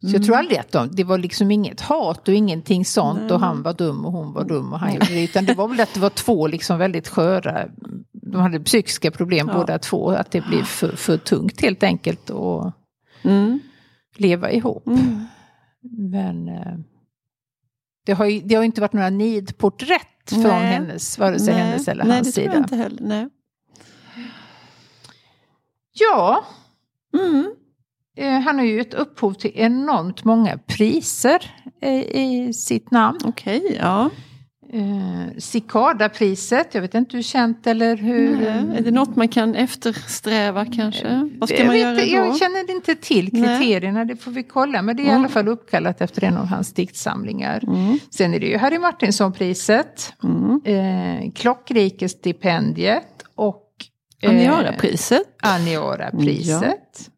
Så 0.01 0.11
jag 0.17 0.25
tror 0.25 0.37
aldrig 0.37 0.59
att 0.59 0.73
de, 0.73 0.89
det 0.93 1.05
var 1.05 1.19
liksom 1.19 1.51
inget 1.51 1.81
hat 1.81 2.29
och 2.29 2.35
ingenting 2.35 2.85
sånt 2.85 3.31
och 3.31 3.41
han 3.41 3.63
var 3.63 3.73
dum 3.75 4.05
och 4.05 4.13
hon 4.13 4.33
var 4.33 4.45
dum 4.45 4.73
och 4.73 4.79
han 4.79 4.95
gjorde 4.95 5.07
det. 5.15 5.25
Utan 5.25 5.45
det 5.45 5.55
var 5.55 5.69
väl 5.69 5.81
att 5.81 5.95
det 5.95 6.01
var 6.01 6.11
två 6.11 6.47
liksom 6.47 6.79
väldigt 6.79 7.09
sköra, 7.09 7.69
de 8.13 8.41
hade 8.41 8.61
psykiska 8.61 9.11
problem 9.11 9.49
Ja. 9.53 9.55
båda 9.59 9.79
två. 9.79 10.11
Att 10.11 10.31
det 10.31 10.41
blev 10.41 10.63
för, 10.63 10.97
för 10.97 11.17
tungt 11.17 11.61
helt 11.63 11.83
enkelt 11.83 12.31
att 12.31 12.75
Mm. 13.23 13.61
leva 14.17 14.51
ihop. 14.51 14.87
Mm. 14.87 15.25
Men 16.11 16.49
eh, 16.49 16.75
det 18.07 18.13
har 18.13 18.27
ju 18.27 18.41
det 18.41 18.55
har 18.55 18.63
inte 18.65 18.81
varit 18.81 18.93
några 18.93 19.11
nidporträtt 19.11 20.14
från 20.31 20.43
Nej. 20.43 20.67
hennes, 20.67 21.19
vare 21.19 21.39
sig 21.39 21.55
hennes 21.55 21.89
eller 21.89 22.05
nej, 22.05 22.17
hans 22.17 22.29
det 22.29 22.33
tror 22.33 22.45
jag 22.45 22.53
sida. 22.53 22.63
inte 22.65 22.77
heller. 22.77 23.03
Nej. 23.03 23.29
Ja, 25.93 26.45
Mm. 27.19 27.55
eh, 28.17 28.41
han 28.41 28.59
har 28.59 28.65
ju 28.65 28.77
gett 28.77 28.95
upphov 28.95 29.33
till 29.33 29.51
enormt 29.55 30.25
många 30.25 30.59
priser 30.59 31.55
eh, 31.81 32.01
i 32.03 32.53
sitt 32.53 32.91
namn. 32.91 33.19
Okej, 33.25 33.79
ja. 33.81 34.11
Eh, 34.75 35.39
Cicada-priset, 35.39 36.69
jag 36.75 36.83
vet 36.83 36.95
inte 36.95 37.17
hur 37.17 37.23
känt 37.23 37.67
eller 37.67 37.97
hur... 37.97 38.37
Nej. 38.37 38.79
Är 38.79 38.83
det 38.83 38.91
något 38.91 39.17
man 39.17 39.29
kan 39.29 39.55
eftersträva 39.55 40.65
kanske? 40.67 41.31
Vad 41.39 41.49
ska 41.49 41.59
jag, 41.59 41.67
man 41.67 41.79
göra 41.79 41.95
då? 41.95 42.03
jag 42.07 42.37
känner 42.39 42.71
inte 42.71 42.95
till 42.95 43.29
Nej. 43.33 43.43
kriterierna, 43.43 44.05
det 44.05 44.17
får 44.17 44.31
vi 44.31 44.43
kolla. 44.43 44.83
Men 44.83 44.97
det 44.97 45.03
är 45.03 45.05
i 45.05 45.09
Mm. 45.09 45.21
alla 45.21 45.29
fall 45.29 45.49
uppkallat 45.49 46.01
efter 46.01 46.25
en 46.25 46.37
av 46.37 46.47
hans 46.47 46.73
diktsamlingar. 46.73 47.65
Mm. 47.67 47.99
Sen 48.11 48.35
är 48.35 48.41
det 48.41 48.47
ju 48.47 48.59
Harry 48.59 48.79
Martinson-priset, 48.79 50.13
Mm. 50.25 50.61
eh, 50.65 51.33
Klockrikestipendiet 51.33 53.25
och 53.35 53.63
eh, 54.23 54.31
Aniara-priset. 54.31 55.23
Aniara-priset. 55.43 57.11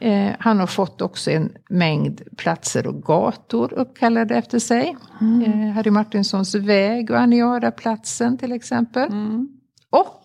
Eh, 0.00 0.32
han 0.38 0.58
har 0.58 0.66
fått 0.66 1.02
också 1.02 1.30
en 1.30 1.52
mängd 1.70 2.22
platser 2.36 2.86
och 2.86 3.02
gator 3.02 3.72
uppkallade 3.72 4.36
efter 4.36 4.58
sig. 4.58 4.96
Mm. 5.20 5.42
Eh, 5.42 5.74
Harry 5.74 5.90
Martinsons 5.90 6.54
väg 6.54 7.10
och 7.10 7.18
Aniara-platsen 7.18 8.38
till 8.38 8.52
exempel. 8.52 9.08
Mm. 9.08 9.48
Och 9.90 10.22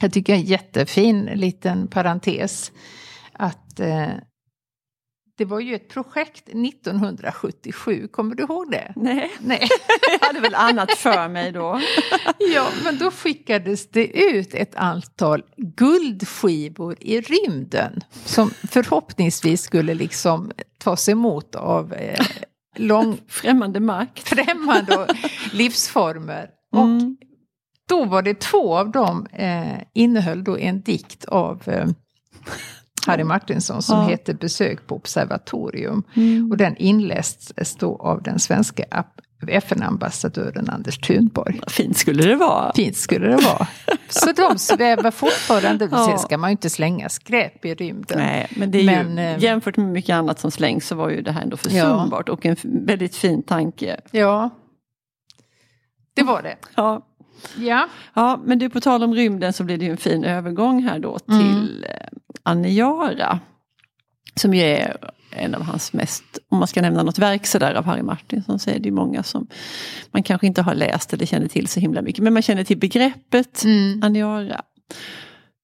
jag 0.00 0.12
tycker 0.12 0.34
en 0.34 0.42
jättefin 0.42 1.24
liten 1.24 1.88
parentes 1.88 2.72
att 3.32 3.80
eh, 3.80 4.08
det 5.36 5.44
var 5.44 5.60
ju 5.60 5.74
ett 5.74 5.88
projekt 5.88 6.48
1977, 6.48 8.08
kommer 8.08 8.34
du 8.34 8.42
ihåg 8.42 8.70
det? 8.70 8.92
Nej, 8.96 9.30
Nej. 9.40 9.68
jag 10.20 10.26
hade 10.26 10.40
väl 10.40 10.54
annat 10.54 10.90
för 10.90 11.28
mig 11.28 11.52
då. 11.52 11.80
Ja, 12.54 12.66
men 12.84 12.98
då 12.98 13.10
skickades 13.10 13.88
det 13.90 14.06
ut 14.06 14.54
ett 14.54 14.74
antal 14.74 15.42
guldskivor 15.56 16.96
i 17.00 17.20
rymden 17.20 18.00
som 18.24 18.50
förhoppningsvis 18.50 19.62
skulle 19.62 19.94
liksom 19.94 20.52
tas 20.78 21.08
emot 21.08 21.54
av 21.54 21.92
eh, 21.92 22.26
lång, 22.76 23.18
Främmande 23.28 23.80
makt. 23.80 24.28
främmande 24.28 24.96
och 24.96 25.06
livsformer. 25.52 26.50
Och 26.72 26.82
Mm. 26.82 27.16
då 27.88 28.04
var 28.04 28.22
det 28.22 28.40
två 28.40 28.76
av 28.76 28.90
dem 28.90 29.26
eh, 29.32 29.78
innehöll 29.94 30.44
då 30.44 30.58
en 30.58 30.80
dikt 30.80 31.24
av 31.24 31.62
eh, 31.68 31.86
Harry 33.06 33.24
Martinsson 33.24 33.82
som 33.82 33.98
Ja. 33.98 34.06
heter 34.08 34.34
Besök 34.34 34.86
på 34.86 34.96
observatorium. 34.96 36.02
Mm. 36.16 36.50
Och 36.50 36.56
den 36.56 36.76
inlästes 36.76 37.76
då 37.76 37.96
av 37.96 38.22
den 38.22 38.38
svenska 38.38 38.84
FN-ambassadören 39.48 40.68
Anders 40.70 40.98
Thunborg. 40.98 41.60
Fint 41.68 41.96
skulle 41.96 42.22
det 42.22 42.34
vara. 42.36 42.72
Fint 42.76 42.96
skulle 42.96 43.26
det 43.26 43.36
vara. 43.36 43.66
Så 44.08 44.32
de 44.32 44.58
svävar 44.58 45.10
fortfarande. 45.10 45.88
Ja. 45.92 46.06
Sen 46.06 46.18
ska 46.18 46.38
man 46.38 46.50
ju 46.50 46.52
inte 46.52 46.70
slänga 46.70 47.08
skräp 47.08 47.64
i 47.64 47.74
rymden. 47.74 48.18
Nej, 48.18 48.46
men 48.56 48.70
det 48.70 48.80
är 48.80 48.84
Men, 49.04 49.16
ju, 49.16 49.22
eh, 49.24 49.38
jämfört 49.38 49.76
med 49.76 49.86
mycket 49.86 50.14
annat 50.14 50.38
som 50.40 50.50
slängs 50.50 50.86
så 50.86 50.94
var 50.94 51.10
ju 51.10 51.22
det 51.22 51.32
här 51.32 51.42
ändå 51.42 51.56
försumbart 51.56 52.28
och 52.28 52.46
en 52.46 52.56
väldigt 52.62 53.16
fin 53.16 53.42
tanke. 53.42 54.00
Ja, 54.10 54.50
det 56.14 56.22
var 56.22 56.42
det. 56.42 56.56
Ja. 56.76 57.06
Ja, 57.58 57.88
ja, 58.14 58.40
men 58.44 58.58
du 58.58 58.70
på 58.70 58.80
tal 58.80 59.02
om 59.02 59.14
rymden 59.14 59.52
så 59.52 59.64
blir 59.64 59.78
det 59.78 59.84
ju 59.84 59.90
en 59.90 59.96
fin 59.96 60.24
övergång 60.24 60.82
här 60.82 60.98
då 60.98 61.18
till 61.18 61.84
mm. 61.84 62.20
Aniara. 62.42 63.40
Som 64.36 64.54
ju 64.54 64.62
är 64.62 64.96
en 65.36 65.54
av 65.54 65.62
hans 65.62 65.92
mest, 65.92 66.24
om 66.48 66.58
man 66.58 66.68
ska 66.68 66.82
nämna 66.82 67.02
något 67.02 67.18
verk 67.18 67.46
sådär 67.46 67.74
av 67.74 67.84
Harry 67.84 68.02
Martinson 68.02 68.58
så 68.58 68.70
är 68.70 68.78
det 68.78 68.90
många 68.90 69.22
som 69.22 69.46
man 70.10 70.22
kanske 70.22 70.46
inte 70.46 70.62
har 70.62 70.74
läst 70.74 71.12
eller 71.12 71.26
känner 71.26 71.48
till 71.48 71.68
så 71.68 71.80
himla 71.80 72.02
mycket. 72.02 72.24
Men 72.24 72.32
man 72.32 72.42
känner 72.42 72.64
till 72.64 72.78
begreppet 72.78 73.64
mm. 73.64 74.02
aniara. 74.02 74.62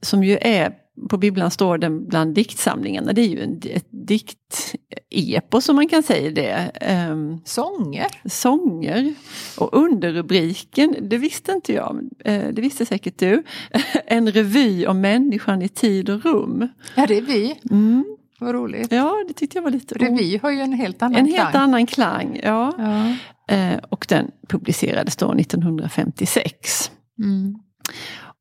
Som 0.03 0.25
ju 0.25 0.39
är, 0.41 0.73
på 1.09 1.17
bibblan 1.17 1.51
står 1.51 1.79
den 1.79 2.09
bland 2.09 2.35
diktsamlingarna, 2.35 3.13
det 3.13 3.21
är 3.21 3.29
ju 3.29 3.43
en, 3.43 3.61
ett 3.65 3.89
diktepos 3.91 5.65
som 5.65 5.77
man 5.77 5.89
kan 5.89 6.03
säga 6.03 6.31
det. 6.31 6.71
Um, 7.11 7.41
sånger? 7.45 8.07
Sånger. 8.25 9.15
Och 9.59 9.75
underrubriken, 9.75 10.97
det 11.01 11.19
visste 11.19 11.53
inte 11.53 11.73
jag, 11.73 11.97
uh, 12.29 12.49
det 12.53 12.63
visste 12.63 12.87
säkert 12.87 13.19
du. 13.19 13.43
en 14.07 14.33
revy 14.33 14.87
om 14.87 15.01
människan 15.01 15.63
i 15.63 15.69
tid 15.69 16.11
och 16.11 16.25
rum. 16.25 16.69
Ja 16.95 17.07
det 17.07 17.19
är 17.19 17.23
vi. 17.23 17.61
Mm. 17.71 18.17
Vad 18.41 18.55
roligt. 18.55 18.93
Ja, 18.93 19.25
det 19.29 19.35
tyckte 19.35 19.59
jag 19.59 19.63
var 19.63 19.71
lite 19.71 19.95
Revy 19.95 20.39
har 20.43 20.51
ju 20.51 20.61
en 20.61 20.73
helt 20.73 21.03
annan 21.03 21.17
en 21.17 21.27
klang. 21.27 21.39
En 21.39 21.45
helt 21.45 21.55
annan 21.55 21.87
klang, 21.87 22.41
ja. 22.43 22.75
ja. 22.79 23.17
Eh, 23.55 23.79
och 23.89 24.07
den 24.09 24.31
publicerades 24.49 25.17
då 25.17 25.33
1956. 25.33 26.91
Mm. 27.19 27.59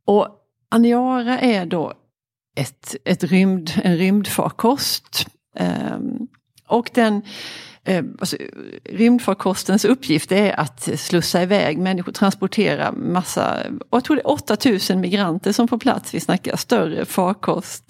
Och 0.06 0.28
Aniara 0.70 1.40
är 1.40 1.66
då 1.66 1.94
ett, 2.60 2.96
ett 3.06 3.24
rymd, 3.24 3.72
en 3.84 3.98
rymdfarkost. 3.98 5.28
Eh, 5.56 5.98
och 6.68 6.90
den 6.94 7.22
eh, 7.84 8.04
alltså, 8.20 8.38
rymdfarkostens 8.84 9.86
uppgift 9.86 10.32
är 10.32 10.60
att 10.60 10.90
slussa 11.00 11.44
iväg 11.44 11.78
människor, 11.78 12.12
transportera 12.12 12.92
massa, 12.92 13.58
jag 13.92 14.04
tror 14.04 14.16
det 14.16 14.22
är 14.22 14.30
8000 14.30 15.02
migranter 15.02 15.52
som 15.52 15.68
får 15.68 15.78
plats, 15.78 16.14
vi 16.14 16.20
snackar 16.20 16.56
större 16.56 17.06
farkost 17.06 17.84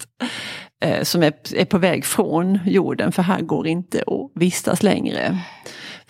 eh, 0.84 1.02
som 1.02 1.22
är, 1.22 1.32
är 1.54 1.64
på 1.64 1.78
väg 1.78 2.04
från 2.04 2.58
jorden 2.66 3.12
för 3.12 3.22
här 3.22 3.40
går 3.40 3.66
inte 3.66 3.98
att 4.06 4.30
vistas 4.34 4.82
längre. 4.82 5.38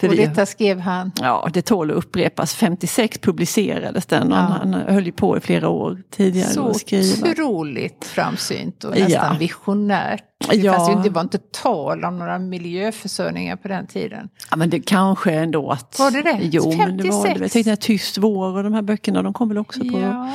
För 0.01 0.09
och 0.09 0.17
detta 0.17 0.47
skrev 0.47 0.81
han? 0.81 1.13
Ja, 1.21 1.49
det 1.53 1.63
tål 1.63 1.91
att 1.91 1.97
upprepas. 1.97 2.55
56 2.55 3.19
publicerades 3.19 4.07
den 4.07 4.33
och 4.33 4.39
ja. 4.39 4.43
han 4.43 4.75
höll 4.75 5.07
ju 5.07 5.13
på 5.13 5.37
i 5.37 5.41
flera 5.41 5.69
år 5.69 6.03
tidigare 6.11 6.49
Så 6.49 6.69
att 6.69 6.77
skriva. 6.77 7.31
otroligt 7.31 8.05
framsynt 8.05 8.85
och 8.85 8.91
nästan 8.91 9.33
ja. 9.33 9.37
visionärt. 9.39 10.25
Det 10.51 10.57
ja. 10.57 10.73
fanns 10.73 10.91
ju 10.91 11.03
det 11.03 11.11
var 11.11 11.21
inte 11.21 11.39
tal 11.39 12.05
om 12.05 12.19
några 12.19 12.39
miljöförsörjningar 12.39 13.57
på 13.57 13.69
den 13.69 13.87
tiden. 13.87 14.29
Ja 14.51 14.57
men 14.57 14.71
det 14.71 14.81
kanske 14.81 15.33
ändå 15.33 15.71
att... 15.71 15.99
Var 15.99 16.11
det 16.11 16.23
det? 16.23 16.39
Jo, 16.43 16.63
56? 16.63 16.87
men 16.87 16.97
det 16.97 17.11
var 17.11 17.29
det. 17.29 17.41
Jag 17.41 17.51
tänkte 17.51 17.77
Tyst 17.77 18.19
vår 18.19 18.57
och 18.57 18.63
de 18.63 18.75
här 18.75 18.83
böckerna, 18.83 19.23
de 19.23 19.33
kom 19.33 19.49
väl 19.49 19.59
också 19.59 19.81
på... 19.81 20.01
Ja, 20.01 20.33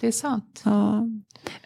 det 0.00 0.06
är 0.06 0.12
sant. 0.12 0.62
Ja, 0.64 1.06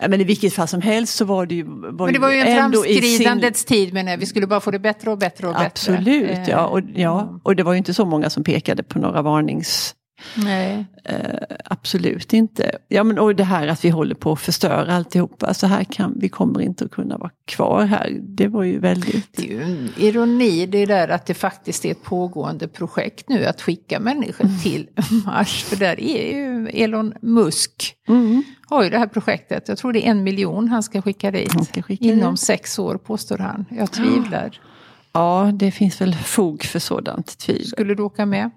men 0.09 0.21
i 0.21 0.25
vilket 0.25 0.55
fall 0.55 0.69
som 0.69 0.81
helst 0.81 1.17
så 1.17 1.25
var 1.25 1.47
det 1.47 1.55
ju... 1.55 1.65
Var 1.65 2.07
men 2.07 2.13
det 2.13 2.19
var 2.19 2.31
ju 2.31 2.39
en 2.39 2.57
framskridandets 2.57 3.61
sin... 3.61 3.67
tid 3.67 3.95
men 3.95 4.19
vi 4.19 4.27
skulle 4.27 4.47
bara 4.47 4.61
få 4.61 4.71
det 4.71 4.79
bättre 4.79 5.11
och 5.11 5.19
bättre 5.19 5.47
och 5.49 5.55
bättre. 5.55 5.67
Absolut, 5.67 6.49
ja. 6.49 6.67
Och, 6.67 6.81
ja. 6.95 7.23
Mm. 7.23 7.41
och 7.43 7.57
det 7.57 7.63
var 7.63 7.73
ju 7.73 7.79
inte 7.79 7.95
så 7.95 8.05
många 8.05 8.31
som 8.31 8.45
pekade 8.45 8.83
på 8.83 8.99
några 8.99 9.23
varnings... 9.23 9.95
Nej. 10.37 10.85
Uh, 11.11 11.57
absolut 11.65 12.33
inte. 12.33 12.79
Ja 12.89 13.05
men 13.05 13.19
och 13.19 13.35
det 13.35 13.45
här 13.45 13.69
att 13.69 13.85
vi 13.85 13.89
håller 13.89 14.15
på 14.15 14.33
att 14.33 14.41
förstöra 14.41 14.95
alltihopa. 14.95 15.55
Så 15.55 15.67
här 15.67 15.85
kan, 15.85 16.15
vi 16.21 16.29
kommer 16.29 16.61
inte 16.61 16.85
att 16.85 16.91
kunna 16.91 17.19
vara 17.19 17.31
kvar 17.45 17.85
här. 17.85 18.19
Det 18.23 18.49
var 18.49 18.63
ju 18.63 18.79
väldigt... 18.79 19.37
Det 19.37 19.43
är 19.43 19.51
ju 19.51 19.63
en 19.63 19.91
ironi 19.97 20.67
det 20.67 20.87
där 20.87 21.09
att 21.09 21.27
det 21.27 21.35
faktiskt 21.35 21.85
är 21.85 21.91
ett 21.91 22.03
pågående 22.03 22.69
projekt 22.69 23.29
nu 23.29 23.45
att 23.45 23.63
skicka 23.63 24.01
människor 24.01 24.45
mm. 24.45 24.59
till 24.59 24.89
Mars. 25.27 25.65
För 25.65 25.77
där 25.77 26.01
är 26.01 26.33
ju 26.33 26.69
Elon 26.69 27.15
Musk. 27.23 27.95
Mm. 28.09 28.43
Har 28.67 28.85
ju 28.85 28.91
det 28.91 28.99
här 28.99 29.07
projektet. 29.07 29.69
Jag 29.69 29.79
tror 29.79 29.93
det 29.93 30.07
är 30.07 30.11
en 30.11 30.23
miljon 30.23 30.69
han 30.69 30.83
ska 30.83 31.03
skicka 31.03 31.31
dit. 31.31 31.65
Ska 31.65 31.83
skicka 31.83 32.05
inom 32.05 32.35
dit. 32.35 32.41
sex 32.41 32.79
år 32.79 32.99
påstår 32.99 33.39
han. 33.39 33.67
Jag 33.71 33.93
tvivlar. 33.93 34.61
Ja, 35.13 35.51
det 35.55 35.71
finns 35.71 36.01
väl 36.01 36.15
fog 36.15 36.65
för 36.65 36.79
sådant 36.79 37.39
tvivel. 37.39 37.67
Skulle 37.67 37.95
du 37.95 38.03
åka 38.03 38.27
med? 38.27 38.51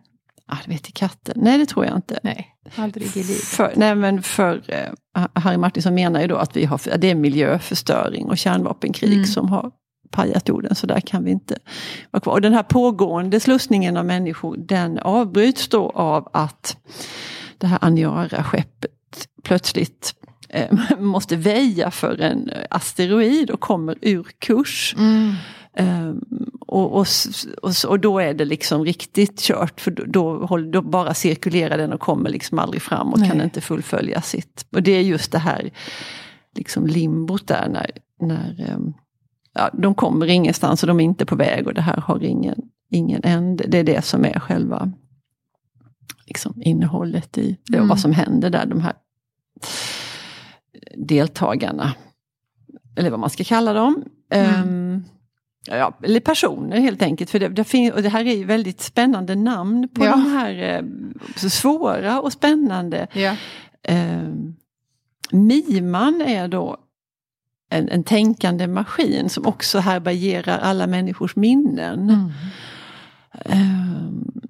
Ah, 0.50 0.58
det 0.66 0.72
vet 0.72 0.94
katten. 0.94 1.36
Nej, 1.38 1.58
det 1.58 1.66
tror 1.66 1.86
jag 1.86 1.96
inte. 1.96 2.20
Nej, 2.24 2.56
aldrig 2.75 3.18
i 3.18 3.24
livet. 3.24 3.44
För, 3.44 3.74
nej, 3.75 3.96
men 3.96 4.24
för 4.24 4.63
eh, 4.68 5.25
Harry 5.34 5.58
Martinsson 5.58 5.94
menar 5.94 6.22
ju 6.22 6.27
då 6.27 6.36
att 6.36 6.58
vi 6.58 6.66
har, 6.66 6.98
det 6.98 7.10
är 7.10 7.16
miljöförstöring 7.16 8.25
och 8.25 8.38
kärnvapenkrig 8.38 9.13
mm. 9.13 9.25
som 9.25 9.50
har 9.50 9.72
pajat 10.12 10.48
jorden, 10.50 10.75
så 10.75 10.88
där 10.88 11.00
kan 11.00 11.24
vi 11.24 11.32
inte 11.32 11.58
vara 12.12 12.22
kvar. 12.22 12.34
Och 12.34 12.42
den 12.42 12.54
här 12.54 12.63
pågående 12.63 13.39
slussningen 13.39 13.98
av 13.98 14.06
människor, 14.06 14.58
den 14.58 15.00
avbryts 15.00 15.68
då 15.68 15.89
av 15.89 16.30
att 16.34 16.77
det 17.58 17.68
här 17.68 17.80
Aniara-skeppet 17.82 19.27
plötsligt 19.44 20.13
eh, 20.50 20.77
måste 21.00 21.36
väja 21.36 21.92
för 21.92 22.22
en 22.22 22.51
asteroid 22.70 23.50
och 23.50 23.60
kommer 23.60 23.98
ur 24.01 24.27
kurs. 24.39 24.96
Mm. 24.98 25.34
Um, 25.79 26.50
och, 26.60 26.93
och, 26.93 27.07
och, 27.88 28.00
då 28.00 28.19
är 28.19 28.34
det 28.34 28.46
liksom 28.46 28.86
riktigt 28.86 29.39
kört 29.39 29.81
för 29.81 29.91
då, 29.91 30.03
då, 30.05 30.57
då 30.57 30.81
bara 30.81 31.13
cirkulerar 31.13 31.77
den 31.77 31.93
och 31.93 32.00
kommer 32.00 32.29
liksom 32.29 32.60
aldrig 32.60 32.81
fram 32.81 33.13
och 33.13 33.19
Nej. 33.19 33.29
kan 33.29 33.41
inte 33.41 33.62
fullfölja 33.62 34.22
sitt. 34.22 34.65
Och 34.72 34.84
det 34.84 34.91
är 34.91 35.01
just 35.01 35.31
det 35.31 35.39
här 35.39 35.69
liksom 36.55 36.88
limbot 36.88 37.48
där 37.48 37.69
när, 37.69 37.91
när 38.22 38.74
um, 38.75 38.93
ja, 39.53 39.69
de 39.74 39.96
kommer 39.96 40.27
ingenstans 40.27 40.84
och 40.84 40.88
de 40.88 41.00
är 41.00 41.03
inte 41.03 41.25
på 41.25 41.36
väg 41.36 41.67
och 41.67 41.74
det 41.74 41.81
här 41.81 41.98
har 41.98 42.24
ingen, 42.24 42.62
ingen 42.91 43.24
ände. 43.24 43.65
Det 43.67 43.77
är 43.77 43.84
det 43.84 44.05
som 44.05 44.25
är 44.25 44.39
själva 44.39 44.91
liksom, 46.25 46.62
innehållet 46.62 47.38
i 47.38 47.57
det 47.67 47.77
mm. 47.77 47.89
vad 47.89 48.00
som 48.00 48.12
händer 48.12 48.50
där. 48.50 48.65
De 48.65 48.81
här 48.81 48.93
deltagarna, 50.96 51.93
eller 52.96 53.10
vad 53.10 53.19
man 53.19 53.29
ska 53.29 53.43
kalla 53.43 53.74
dem. 53.74 54.03
Mm. 54.29 54.69
Um, 54.69 54.87
Ja, 55.67 55.97
eller 56.03 56.19
personer 56.19 56.79
helt 56.79 57.01
enkelt. 57.01 57.29
För 57.29 57.39
det, 57.39 57.50
det, 57.50 57.63
fin- 57.63 57.91
och 57.91 58.01
det 58.01 58.09
här 58.09 58.25
är 58.25 58.36
ju 58.36 58.43
väldigt 58.43 58.81
spännande 58.81 59.36
namn 59.36 59.89
på 59.93 60.05
ja. 60.05 60.12
de 60.12 60.21
här 60.21 60.83
eh, 61.36 61.50
svåra 61.50 62.21
och 62.21 62.33
spännande. 62.33 63.07
Ja. 63.13 63.36
Eh, 63.83 64.24
Miman 65.31 66.21
är 66.21 66.47
då 66.47 66.77
en, 67.69 67.89
en 67.89 68.03
tänkande 68.03 68.67
maskin 68.67 69.29
som 69.29 69.45
också 69.45 69.79
härbärgerar 69.79 70.59
alla 70.59 70.88
människors 70.88 71.36
minnen. 71.36 72.09
Mm. 72.09 72.31
Eh, 73.45 74.07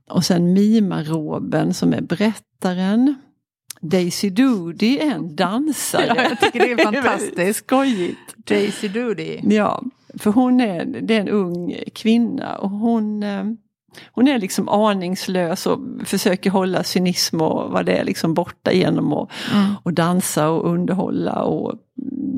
och 0.09 0.25
sen 0.25 0.53
Mimaroben 0.53 1.73
som 1.73 1.93
är 1.93 2.01
berättaren. 2.01 3.15
Daisy 3.81 4.29
Doody 4.29 4.97
är 4.97 5.11
en 5.11 5.35
dansare. 5.35 6.05
Ja, 6.07 6.23
jag 6.23 6.39
tycker 6.39 6.59
det 6.59 6.71
är 6.71 6.83
fantastiskt. 6.91 7.59
Skojigt. 7.59 8.35
Daisy 8.35 8.87
Doody. 8.87 9.39
Ja, 9.43 9.83
för 10.19 10.31
hon 10.31 10.61
är, 10.61 10.85
det 10.85 11.15
är 11.15 11.21
en 11.21 11.29
ung 11.29 11.75
kvinna 11.93 12.55
och 12.55 12.69
hon, 12.69 13.23
eh, 13.23 13.43
hon 14.11 14.27
är 14.27 14.39
liksom 14.39 14.69
aningslös 14.69 15.65
och 15.65 15.79
försöker 16.05 16.49
hålla 16.49 16.83
cynism 16.83 17.41
och 17.41 17.71
vad 17.71 17.85
det 17.85 17.97
är 17.97 18.03
liksom 18.03 18.33
borta 18.33 18.71
genom 18.71 19.13
att 19.13 19.29
mm. 19.53 19.73
och 19.83 19.93
dansa 19.93 20.49
och 20.49 20.69
underhålla. 20.69 21.43
Och 21.43 21.73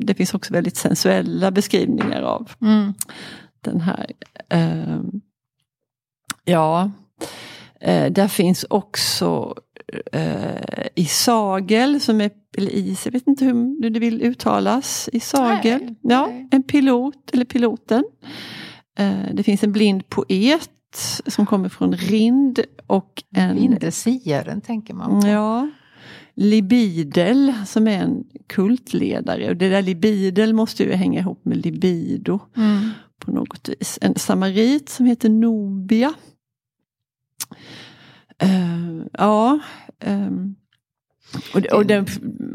det 0.02 0.14
finns 0.14 0.34
också 0.34 0.52
väldigt 0.52 0.76
sensuella 0.76 1.50
beskrivningar 1.50 2.22
av 2.22 2.50
mm. 2.60 2.94
den 3.60 3.80
här. 3.80 4.06
Uh, 4.54 5.00
ja, 6.44 6.90
uh, 7.88 8.12
där 8.12 8.28
finns 8.28 8.66
också 8.70 9.54
uh, 10.14 10.86
Isagel 10.94 12.00
som 12.00 12.20
är 12.20 12.30
eller 12.56 12.70
is, 12.70 13.04
jag 13.06 13.12
vet 13.12 13.26
inte 13.26 13.44
hur 13.44 13.90
det 13.90 14.00
vill 14.00 14.22
uttalas, 14.22 15.08
Isagel. 15.12 15.80
Nej, 15.80 15.96
ja, 16.02 16.26
nej. 16.26 16.48
En 16.50 16.62
pilot, 16.62 17.30
eller 17.32 17.44
piloten. 17.44 18.04
Uh, 19.00 19.34
det 19.34 19.42
finns 19.42 19.64
en 19.64 19.72
blind 19.72 20.08
poet 20.08 20.70
som 21.26 21.46
kommer 21.46 21.68
från 21.68 21.92
Rind. 21.92 22.60
Och 22.86 23.22
en... 23.36 23.56
Vindesiaren 23.56 24.60
tänker 24.60 24.94
man 24.94 25.20
på. 25.20 25.28
Ja. 25.28 25.70
Libidel 26.34 27.54
som 27.66 27.88
är 27.88 28.02
en 28.02 28.24
kultledare. 28.46 29.48
Och 29.48 29.56
det 29.56 29.68
där 29.68 29.82
libidel 29.82 30.54
måste 30.54 30.84
ju 30.84 30.92
hänga 30.92 31.20
ihop 31.20 31.44
med 31.44 31.64
libido. 31.64 32.38
Mm. 32.56 32.90
På 33.18 33.30
något 33.30 33.68
vis. 33.68 33.98
En 34.02 34.14
samarit 34.14 34.88
som 34.88 35.06
heter 35.06 35.28
Nobia. 35.28 36.14
Uh, 38.42 39.02
ja. 39.12 39.58
Um, 40.04 40.56
och, 41.54 41.66
och 41.66 41.86
den, 41.86 42.06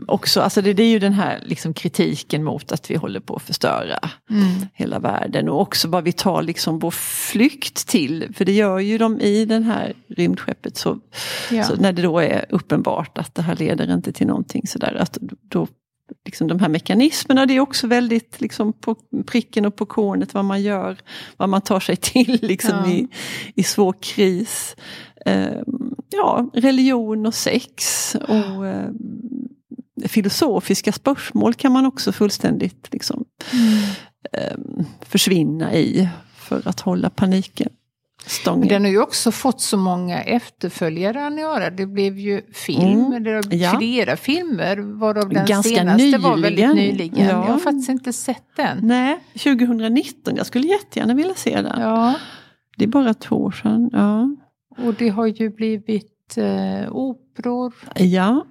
också, 0.08 0.42
alltså 0.42 0.62
det, 0.62 0.74
det, 0.74 0.84
är 0.84 0.90
ju 0.90 1.00
den 1.00 1.14
här 1.14 1.44
liksom 1.46 1.74
kritiken 1.74 2.44
mot 2.44 2.72
att 2.72 2.92
vi 2.92 2.96
håller 2.96 3.20
på 3.20 3.36
att 3.36 3.42
förstöra 3.42 4.00
mm. 4.30 4.66
hela 4.74 5.00
världen. 5.00 5.50
Och 5.50 5.62
också 5.62 5.88
vad 5.88 6.04
vi 6.04 6.12
tar 6.12 6.44
liksom 6.44 6.80
vår 6.80 6.92
flykt 7.32 7.88
till. 7.88 8.34
För 8.34 8.46
det 8.46 8.52
gör 8.52 8.80
ju 8.80 8.98
de 8.98 9.22
i 9.22 9.46
det 9.46 9.60
här 9.60 9.94
rymdskeppet. 10.08 10.78
Så, 10.78 11.00
ja. 11.52 11.64
så, 11.64 11.76
när 11.76 11.94
det 11.94 12.02
då 12.02 12.20
är 12.20 12.46
uppenbart 12.50 13.18
att 13.18 13.36
det 13.36 13.42
här 13.42 13.56
leder 13.56 13.94
inte 13.94 14.12
till 14.12 14.28
någonting 14.28 14.68
sådär. 14.68 14.96
Att 15.00 15.18
då, 15.50 15.68
liksom 16.26 16.48
de 16.48 16.60
här 16.60 16.70
mekanismerna, 16.70 17.46
det 17.46 17.54
är 17.54 17.60
också 17.60 17.88
väldigt 17.88 18.42
liksom 18.42 18.74
på 18.74 18.96
pricken 19.26 19.66
och 19.66 19.76
på 19.76 19.86
kornet 19.86 20.34
vad 20.34 20.46
man 20.46 20.62
gör. 20.62 20.98
Vad 21.38 21.50
man 21.50 21.62
tar 21.62 21.80
sig 21.80 21.96
till 21.96 22.40
liksom 22.42 22.72
ja. 22.86 22.92
i, 22.92 23.08
i 23.56 23.64
svår 23.64 23.96
kris. 24.02 24.76
Um, 25.26 25.96
ja, 26.10 26.50
religion 26.54 27.26
och 27.26 27.34
sex 27.34 28.16
och 28.28 28.68
eh, 28.68 28.90
filosofiska 30.06 30.92
spörsmål 30.92 31.54
kan 31.54 31.72
man 31.72 31.86
också 31.86 32.12
fullständigt 32.12 32.88
liksom, 32.92 33.26
mm. 33.54 33.84
eh, 34.34 34.86
försvinna 35.02 35.74
i. 35.74 36.10
för 36.38 36.68
att 36.68 36.80
hålla 36.80 37.10
paniken 37.10 37.70
stången. 38.26 38.68
Den 38.68 38.84
har 38.84 38.92
ju 38.92 39.02
också 39.02 39.32
fått 39.32 39.62
så 39.62 39.78
många 39.78 40.22
efterföljare, 40.22 41.26
Aniara. 41.26 41.70
Det 41.70 41.86
blev 41.86 42.18
ju 42.20 42.42
film, 42.54 43.06
mm. 43.06 43.24
det 43.24 43.32
har 43.32 43.44
ja. 43.50 43.78
flera 43.78 44.18
filmer, 44.18 44.78
varav 44.78 45.30
den 45.30 45.46
Ganska 45.46 45.70
senaste 45.70 46.04
nyligen. 46.04 46.22
var 46.22 46.38
väldigt 46.38 46.76
nyligen. 46.76 47.26
Ja. 47.26 47.32
Jag 47.32 47.52
har 47.52 47.58
faktiskt 47.58 47.90
inte 47.90 48.14
sett 48.14 48.46
den. 48.56 48.78
Nej, 48.82 49.20
2019. 49.34 50.36
Jag 50.36 50.46
skulle 50.46 50.68
jättegärna 50.68 51.14
vilja 51.14 51.36
se 51.36 51.62
den. 51.62 51.82
Ja. 51.82 52.14
Det 52.78 52.84
är 52.84 52.88
bara 52.88 53.14
två 53.14 53.36
år 53.36 53.52
sedan. 53.52 53.90
Ja. 53.94 54.36
Och 54.78 54.94
det 54.94 55.10
har 55.10 55.28
ju 55.28 55.50
blivit 55.50 56.38
eh, 56.38 56.96
operor. 56.96 57.74
Ja. 57.96 58.46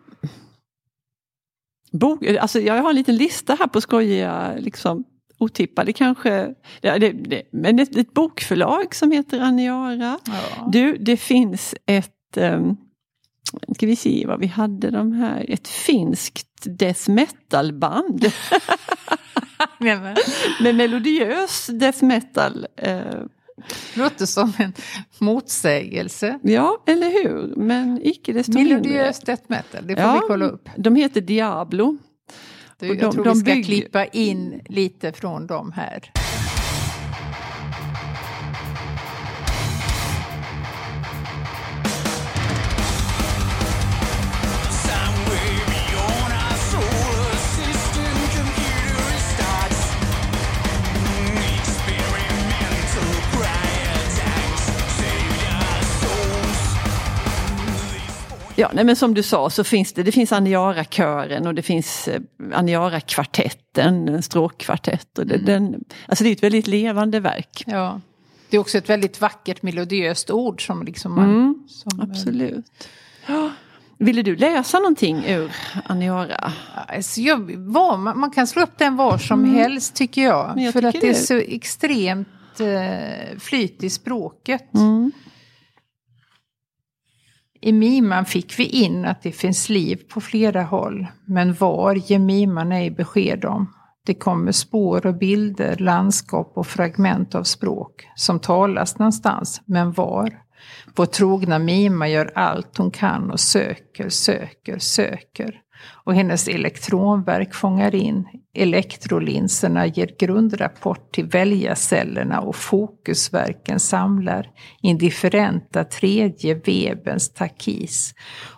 Bok, 1.93 2.27
alltså 2.27 2.61
jag 2.61 2.83
har 2.83 2.91
en 2.91 2.97
liten 2.97 3.17
lista 3.17 3.55
här 3.55 3.67
på 3.67 3.81
skojiga 3.81 4.55
liksom, 4.59 5.05
otippade 5.39 5.93
kanske. 5.93 6.55
Det, 6.81 6.99
det, 6.99 7.13
det, 7.13 7.43
men 7.53 7.79
ett, 7.79 7.97
ett 7.97 8.15
bokförlag 8.15 8.95
som 8.95 9.11
heter 9.11 9.41
Aniara. 9.41 10.19
Ja. 10.25 10.69
Du, 10.73 10.97
det 10.97 11.17
finns 11.17 11.75
ett 11.87 12.37
um, 12.37 12.77
ska 13.75 13.87
vi 13.87 13.97
se 13.97 14.25
vad 14.27 14.41
vi 14.41 14.47
hade 14.47 14.91
de 14.91 15.13
här, 15.13 15.47
ett 15.49 15.69
finskt 15.69 16.65
death 16.65 17.11
metal-band. 17.11 18.33
med 20.61 20.75
melodiös 20.75 21.67
death 21.67 22.05
metal. 22.05 22.67
Eh. 22.77 23.21
Låter 23.97 24.27
som 24.27 24.53
en 24.59 24.73
motsägelse. 25.19 26.39
Ja, 26.43 26.83
eller 26.87 27.11
hur? 27.11 27.57
Men 27.57 28.01
icke 28.03 28.33
desto 28.33 28.53
mindre. 28.53 28.75
Melodiös 28.75 29.21
death 29.21 29.43
metal, 29.47 29.87
det 29.87 29.95
får 29.95 30.05
ja, 30.05 30.15
vi 30.15 30.21
kolla 30.27 30.45
upp. 30.45 30.69
De 30.77 30.97
heter 30.97 31.21
Diablo. 31.21 31.97
Du, 32.79 32.87
jag 32.87 32.99
de, 32.99 33.13
tror 33.13 33.25
de 33.25 33.35
vi 33.35 33.41
ska 33.41 33.55
bygg... 33.55 33.65
klippa 33.65 34.05
in 34.05 34.61
lite 34.69 35.13
från 35.13 35.47
dem 35.47 35.73
här. 35.73 36.11
Ja, 58.57 58.71
nej, 58.75 58.85
men 58.85 58.97
som 58.97 59.15
du 59.15 59.23
sa 59.23 59.51
så 59.51 59.65
finns 59.65 59.93
det, 59.93 60.03
det 60.03 60.13
finns 60.13 60.33
Aniara-kören 60.33 61.47
och 61.47 61.55
det 61.55 61.63
finns 61.63 62.09
eh, 62.09 62.21
Aniara-kvartetten, 62.53 64.09
en 64.09 64.23
stråkkvartett. 64.23 65.19
Och 65.19 65.27
det, 65.27 65.35
mm. 65.35 65.47
den, 65.47 65.85
alltså 66.09 66.25
det 66.25 66.31
är 66.31 66.33
ett 66.33 66.43
väldigt 66.43 66.67
levande 66.67 67.21
verk. 67.21 67.65
Ja. 67.67 68.01
Det 68.51 68.57
är 68.57 68.61
också 68.61 68.79
ett 68.79 68.91
väldigt 68.91 69.21
vackert 69.21 69.63
melodiöst 69.63 70.31
ord 70.31 70.67
som 70.67 70.83
liksom 70.83 71.15
man... 71.15 71.25
Mm, 71.25 71.65
som, 71.69 72.01
absolut. 72.01 72.89
Ja. 73.27 73.51
Ville 73.99 74.23
du 74.23 74.37
läsa 74.37 74.79
någonting 74.79 75.25
ur 75.27 75.53
Aniara? 75.85 76.53
Alltså 76.89 77.21
jag, 77.21 77.57
var, 77.57 77.97
man, 77.97 78.19
man, 78.19 78.31
kan 78.31 78.47
slå 78.47 78.63
upp 78.63 78.79
den 78.79 78.97
var 78.97 79.19
som 79.19 79.45
mm. 79.45 79.55
helst 79.55 79.95
tycker 79.95 80.23
jag. 80.23 80.55
jag 80.57 80.73
för 80.73 80.81
tycker 80.81 80.99
att 80.99 81.01
det 81.01 81.09
är 81.09 81.15
så 81.15 81.37
extremt 81.37 82.61
eh, 82.61 83.39
flyt 83.39 83.83
i 83.83 83.91
språket. 83.91 84.75
Mm. 84.75 85.13
I 87.65 87.73
Miman 87.73 88.25
fick 88.25 88.59
vi 88.59 88.65
in 88.65 89.05
att 89.05 89.23
det 89.23 89.33
finns 89.33 89.69
liv 89.69 90.01
på 90.09 90.21
flera 90.21 90.63
håll, 90.63 91.07
men 91.27 91.55
var 91.55 91.95
ger 91.95 92.19
Miman 92.19 92.73
ej 92.73 92.91
besked 92.91 93.45
om. 93.45 93.75
Det 94.07 94.15
kommer 94.15 94.53
spår 94.53 95.07
och 95.07 95.15
bilder, 95.15 95.77
landskap 95.77 96.53
och 96.55 96.67
fragment 96.67 97.35
av 97.35 97.43
språk 97.43 98.09
som 98.15 98.41
talas 98.41 98.99
någonstans, 98.99 99.63
men 99.65 99.93
var? 99.93 100.41
Vår 100.97 101.07
trogna 101.07 101.59
Mima 101.59 102.09
gör 102.09 102.33
allt 102.35 102.79
hon 102.79 102.91
kan 102.91 103.31
och 103.31 103.41
söker, 103.41 104.09
söker, 104.09 104.79
söker 104.79 105.61
och 105.85 106.15
hennes 106.15 106.49
elektronverk 106.49 107.55
fångar 107.55 107.95
in. 107.95 108.29
Elektrolinserna 108.55 109.87
ger 109.87 110.11
grundrapport 110.19 111.13
till 111.13 111.27
väljarcellerna 111.27 112.41
och 112.41 112.57
fokusverken 112.57 113.81
samlar 113.81 114.51
indifferenta 114.83 115.85
tredje 115.85 116.55
vebens 116.55 117.35
takis. 117.35 118.15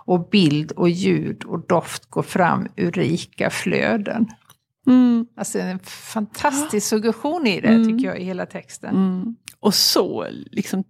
Och 0.07 0.29
bild 0.29 0.73
och 0.73 0.89
ljud 0.89 1.45
och 1.45 1.67
doft 1.67 2.11
går 2.11 2.23
fram 2.23 2.69
ur 2.77 2.93
rika 2.93 3.51
flöden. 3.51 4.29
Mm. 4.87 5.27
Alltså 5.37 5.59
en 5.59 5.79
fantastisk 5.79 6.87
suggestion 6.87 7.47
i 7.47 7.61
det 7.61 7.69
mm. 7.69 7.89
tycker 7.89 8.09
jag 8.09 8.21
i 8.21 8.25
hela 8.25 8.47
texten. 8.47 8.97
Mm. 8.97 9.37
Och 9.61 9.75
så 9.75 10.27
liksom 10.51 10.85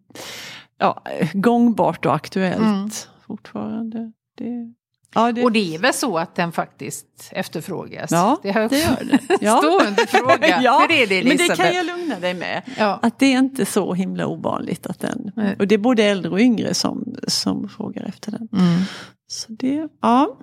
ja, 0.79 1.03
gångbart 1.33 2.07
och 2.07 2.15
aktuellt 2.15 2.61
mm. 2.61 2.89
fortfarande. 3.27 4.13
Det... 4.39 4.75
Ja, 5.17 5.33
det... 5.33 5.45
Och 5.45 5.53
det 5.53 5.75
är 5.75 5.79
väl 5.79 5.93
så 5.93 6.19
att 6.19 6.35
den 6.35 6.53
faktiskt 6.53 7.07
efterfrågas? 7.31 8.11
Ja, 8.11 8.41
det, 8.43 8.51
har 8.51 8.69
det 8.69 8.79
gör 8.79 9.05
det. 9.05 9.39
Ja. 9.41 9.59
Stående 9.59 10.07
fråga. 10.07 10.61
ja, 10.63 10.87
Hur 10.89 10.97
är 10.97 11.07
det, 11.07 11.29
men 11.29 11.37
det 11.37 11.57
kan 11.57 11.75
jag 11.75 11.87
lugna 11.87 12.19
dig 12.21 12.35
med. 12.35 12.63
Ja. 12.79 12.99
Att 13.03 13.19
det 13.19 13.27
är 13.27 13.39
inte 13.39 13.67
så 13.67 13.95
himla 13.95 14.27
ovanligt 14.27 14.87
att 14.87 15.01
den... 15.01 15.33
Nej. 15.37 15.57
Och 15.59 15.67
det 15.67 15.75
är 15.75 15.79
både 15.79 16.05
äldre 16.05 16.33
och 16.33 16.41
yngre 16.41 16.75
som, 16.75 17.15
som 17.29 17.69
frågar 17.69 18.05
efter 18.05 18.31
den. 18.31 18.49
Mm. 18.53 18.83
Så 19.29 19.53
det, 19.53 19.89
ja. 20.03 20.39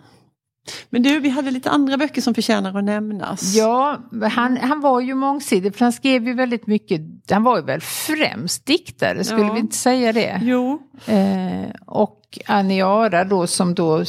Men 0.89 1.03
du, 1.03 1.19
vi 1.19 1.29
hade 1.29 1.51
lite 1.51 1.69
andra 1.69 1.97
böcker 1.97 2.21
som 2.21 2.33
förtjänar 2.33 2.77
att 2.77 2.83
nämnas. 2.83 3.55
Ja, 3.55 3.99
han, 4.31 4.57
han 4.57 4.79
var 4.81 5.01
ju 5.01 5.15
mångsidig 5.15 5.75
för 5.75 5.85
han 5.85 5.93
skrev 5.93 6.27
ju 6.27 6.33
väldigt 6.33 6.67
mycket, 6.67 7.01
han 7.31 7.43
var 7.43 7.57
ju 7.57 7.63
väl 7.63 7.81
främst 7.81 8.65
diktare, 8.65 9.23
skulle 9.23 9.41
ja. 9.41 9.53
vi 9.53 9.59
inte 9.59 9.75
säga 9.75 10.13
det? 10.13 10.39
Jo. 10.43 10.79
Eh, 11.05 11.69
och 11.85 12.39
Aniara 12.45 13.23
då 13.23 13.47
som 13.47 13.73
då 13.75 14.05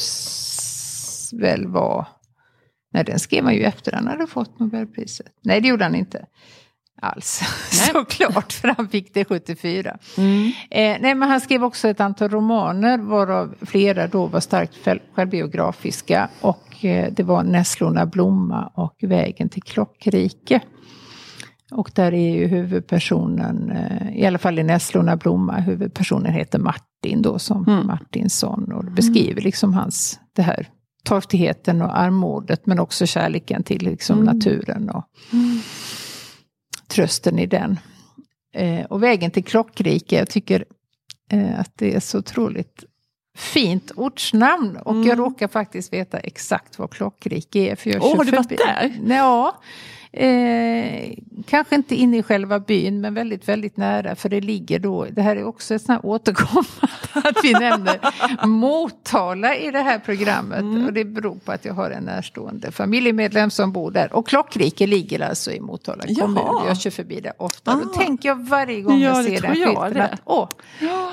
väl 1.33 1.67
var, 1.67 2.07
nej 2.93 3.03
den 3.03 3.19
skrev 3.19 3.43
han 3.43 3.53
ju 3.53 3.63
efter 3.63 3.91
han 3.91 4.07
hade 4.07 4.27
fått 4.27 4.59
Nobelpriset. 4.59 5.33
Nej 5.41 5.61
det 5.61 5.67
gjorde 5.67 5.83
han 5.83 5.95
inte 5.95 6.25
alls. 7.01 7.41
Såklart, 7.93 8.53
för 8.53 8.67
han 8.77 8.87
fick 8.87 9.13
det 9.13 9.25
74. 9.25 9.97
Mm. 10.17 10.51
Eh, 10.69 10.97
nej, 11.01 11.15
men 11.15 11.29
han 11.29 11.41
skrev 11.41 11.63
också 11.63 11.87
ett 11.87 11.99
antal 11.99 12.29
romaner 12.29 12.97
varav 12.97 13.55
flera 13.61 14.07
då 14.07 14.25
var 14.27 14.39
starkt 14.39 14.75
självbiografiska. 15.13 16.29
Och 16.41 16.85
eh, 16.85 17.11
det 17.11 17.23
var 17.23 17.43
Nässlorna 17.43 18.05
blomma 18.05 18.71
och 18.73 18.95
Vägen 19.01 19.49
till 19.49 19.63
Klockrike. 19.63 20.61
Och 21.71 21.91
där 21.95 22.13
är 22.13 22.35
ju 22.35 22.47
huvudpersonen, 22.47 23.71
eh, 23.71 24.17
i 24.19 24.25
alla 24.25 24.37
fall 24.37 24.59
i 24.59 24.63
Nässlorna 24.63 25.17
blomma, 25.17 25.53
huvudpersonen 25.53 26.33
heter 26.33 26.59
Martin 26.59 27.21
då 27.21 27.39
som 27.39 27.67
mm. 27.67 27.87
Martinsson. 27.87 28.71
Och 28.71 28.83
beskriver 28.83 29.41
liksom 29.41 29.73
hans, 29.73 30.19
det 30.35 30.41
här 30.41 30.69
torftigheten 31.05 31.81
och 31.81 31.99
armodet 31.99 32.65
men 32.65 32.79
också 32.79 33.05
kärleken 33.05 33.63
till 33.63 33.81
liksom 33.81 34.21
mm. 34.21 34.35
naturen. 34.35 34.89
Och, 34.89 35.03
mm 35.33 35.61
trösten 36.87 37.39
i 37.39 37.45
den. 37.45 37.79
Eh, 38.53 38.85
och 38.85 39.03
vägen 39.03 39.31
till 39.31 39.43
Klockrike, 39.43 40.15
jag 40.15 40.29
tycker 40.29 40.65
eh, 41.31 41.59
att 41.59 41.71
det 41.77 41.95
är 41.95 41.99
så 41.99 42.19
otroligt 42.19 42.83
fint 43.37 43.91
ortsnamn. 43.95 44.77
Och 44.77 44.93
mm. 44.93 45.07
jag 45.07 45.19
råkar 45.19 45.47
faktiskt 45.47 45.93
veta 45.93 46.19
exakt 46.19 46.79
vad 46.79 46.91
Klockrike 46.91 47.59
är. 47.59 47.75
För 47.75 47.89
jag 47.89 48.03
oh, 48.03 48.17
har 48.17 48.23
du 48.23 48.31
varit 48.31 48.49
där? 48.49 48.99
Ja, 49.07 49.61
Eh, 50.17 51.11
kanske 51.45 51.75
inte 51.75 51.95
inne 51.95 52.17
i 52.17 52.23
själva 52.23 52.59
byn 52.59 53.01
men 53.01 53.13
väldigt, 53.13 53.47
väldigt 53.47 53.77
nära 53.77 54.15
för 54.15 54.29
det 54.29 54.41
ligger 54.41 54.79
då, 54.79 55.05
det 55.11 55.21
här 55.21 55.35
är 55.35 55.43
också 55.43 55.75
ett 55.75 55.81
sånt 55.81 56.03
återkommande 56.03 56.69
att 57.13 57.37
vi 57.43 57.53
nämner 57.53 57.99
Motala 58.47 59.55
i 59.55 59.71
det 59.71 59.79
här 59.79 59.99
programmet 59.99 60.59
mm. 60.59 60.85
och 60.85 60.93
det 60.93 61.05
beror 61.05 61.35
på 61.35 61.51
att 61.51 61.65
jag 61.65 61.73
har 61.73 61.89
en 61.89 62.03
närstående 62.03 62.71
familjemedlem 62.71 63.49
som 63.49 63.71
bor 63.71 63.91
där 63.91 64.13
och 64.13 64.27
Klockrike 64.27 64.87
ligger 64.87 65.19
alltså 65.19 65.51
i 65.51 65.59
Motala 65.59 66.03
kommun, 66.03 66.35
Jaha. 66.35 66.67
jag 66.67 66.77
kör 66.77 66.91
förbi 66.91 67.21
där 67.21 67.33
ofta. 67.37 67.71
Ah. 67.71 67.75
Då 67.75 67.89
tänker 67.89 68.29
jag 68.29 68.47
varje 68.47 68.81
gång 68.81 68.99
ja, 68.99 69.09
jag 69.09 69.25
ser 69.25 69.41
den 69.41 69.55
skylten 69.55 70.01
att 70.01 70.21
åh, 70.25 70.49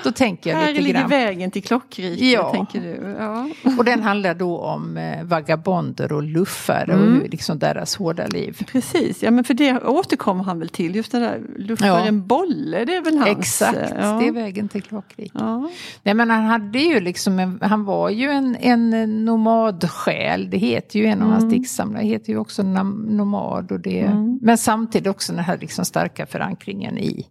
då 0.04 0.12
tänker 0.12 0.50
jag 0.50 0.56
här 0.56 0.68
lite 0.68 0.82
ligger 0.82 1.00
grann. 1.00 1.10
vägen 1.10 1.50
till 1.50 1.62
Klockrike, 1.62 2.26
ja. 2.26 2.52
tänker 2.52 2.80
du. 2.80 3.16
Ja. 3.18 3.48
Och 3.78 3.84
den 3.84 4.02
handlar 4.02 4.34
då 4.34 4.58
om 4.58 4.96
eh, 4.96 5.24
vagabonder 5.24 6.12
och 6.12 6.22
luffare 6.22 6.92
mm. 6.92 7.20
och 7.20 7.28
liksom 7.28 7.58
deras 7.58 7.96
hårda 7.96 8.26
liv. 8.26 8.66
Precis 8.72 8.91
precis. 8.92 9.22
Ja, 9.22 9.30
men 9.30 9.44
för 9.44 9.54
det 9.54 9.80
återkommer 9.80 10.44
han 10.44 10.58
väl 10.58 10.68
till. 10.68 10.96
Just 10.96 11.12
det 11.12 11.18
där 11.18 11.40
luffaren 11.56 12.16
ja. 12.16 12.22
Bolle, 12.22 12.84
det 12.84 12.96
är 12.96 13.02
väl 13.02 13.18
hans? 13.18 13.38
Exakt, 13.38 13.92
ja. 13.96 14.18
det 14.20 14.28
är 14.28 14.32
vägen 14.32 14.68
till 14.68 14.82
Klockrik. 14.82 15.32
Ja. 15.34 15.70
Nej, 16.02 16.14
men 16.14 16.30
han 16.30 16.44
hade 16.44 16.78
ju 16.78 17.00
liksom, 17.00 17.38
en, 17.38 17.58
han 17.62 17.84
var 17.84 18.10
ju 18.10 18.30
en, 18.30 18.56
en 18.56 19.24
nomadsjäl. 19.24 20.50
Det 20.50 20.58
heter 20.58 20.98
ju 20.98 21.06
en 21.06 21.22
av 21.22 21.28
mm. 21.28 21.32
hans 21.32 21.52
diktsamlare, 21.54 22.04
heter 22.04 22.32
ju 22.32 22.38
också 22.38 22.62
nomad. 22.62 23.72
Och 23.72 23.80
det, 23.80 24.00
mm. 24.00 24.38
Men 24.42 24.58
samtidigt 24.58 25.08
också 25.08 25.32
den 25.32 25.44
här 25.44 25.58
liksom 25.58 25.84
starka 25.84 26.26
förankringen 26.26 26.98
i 26.98 27.26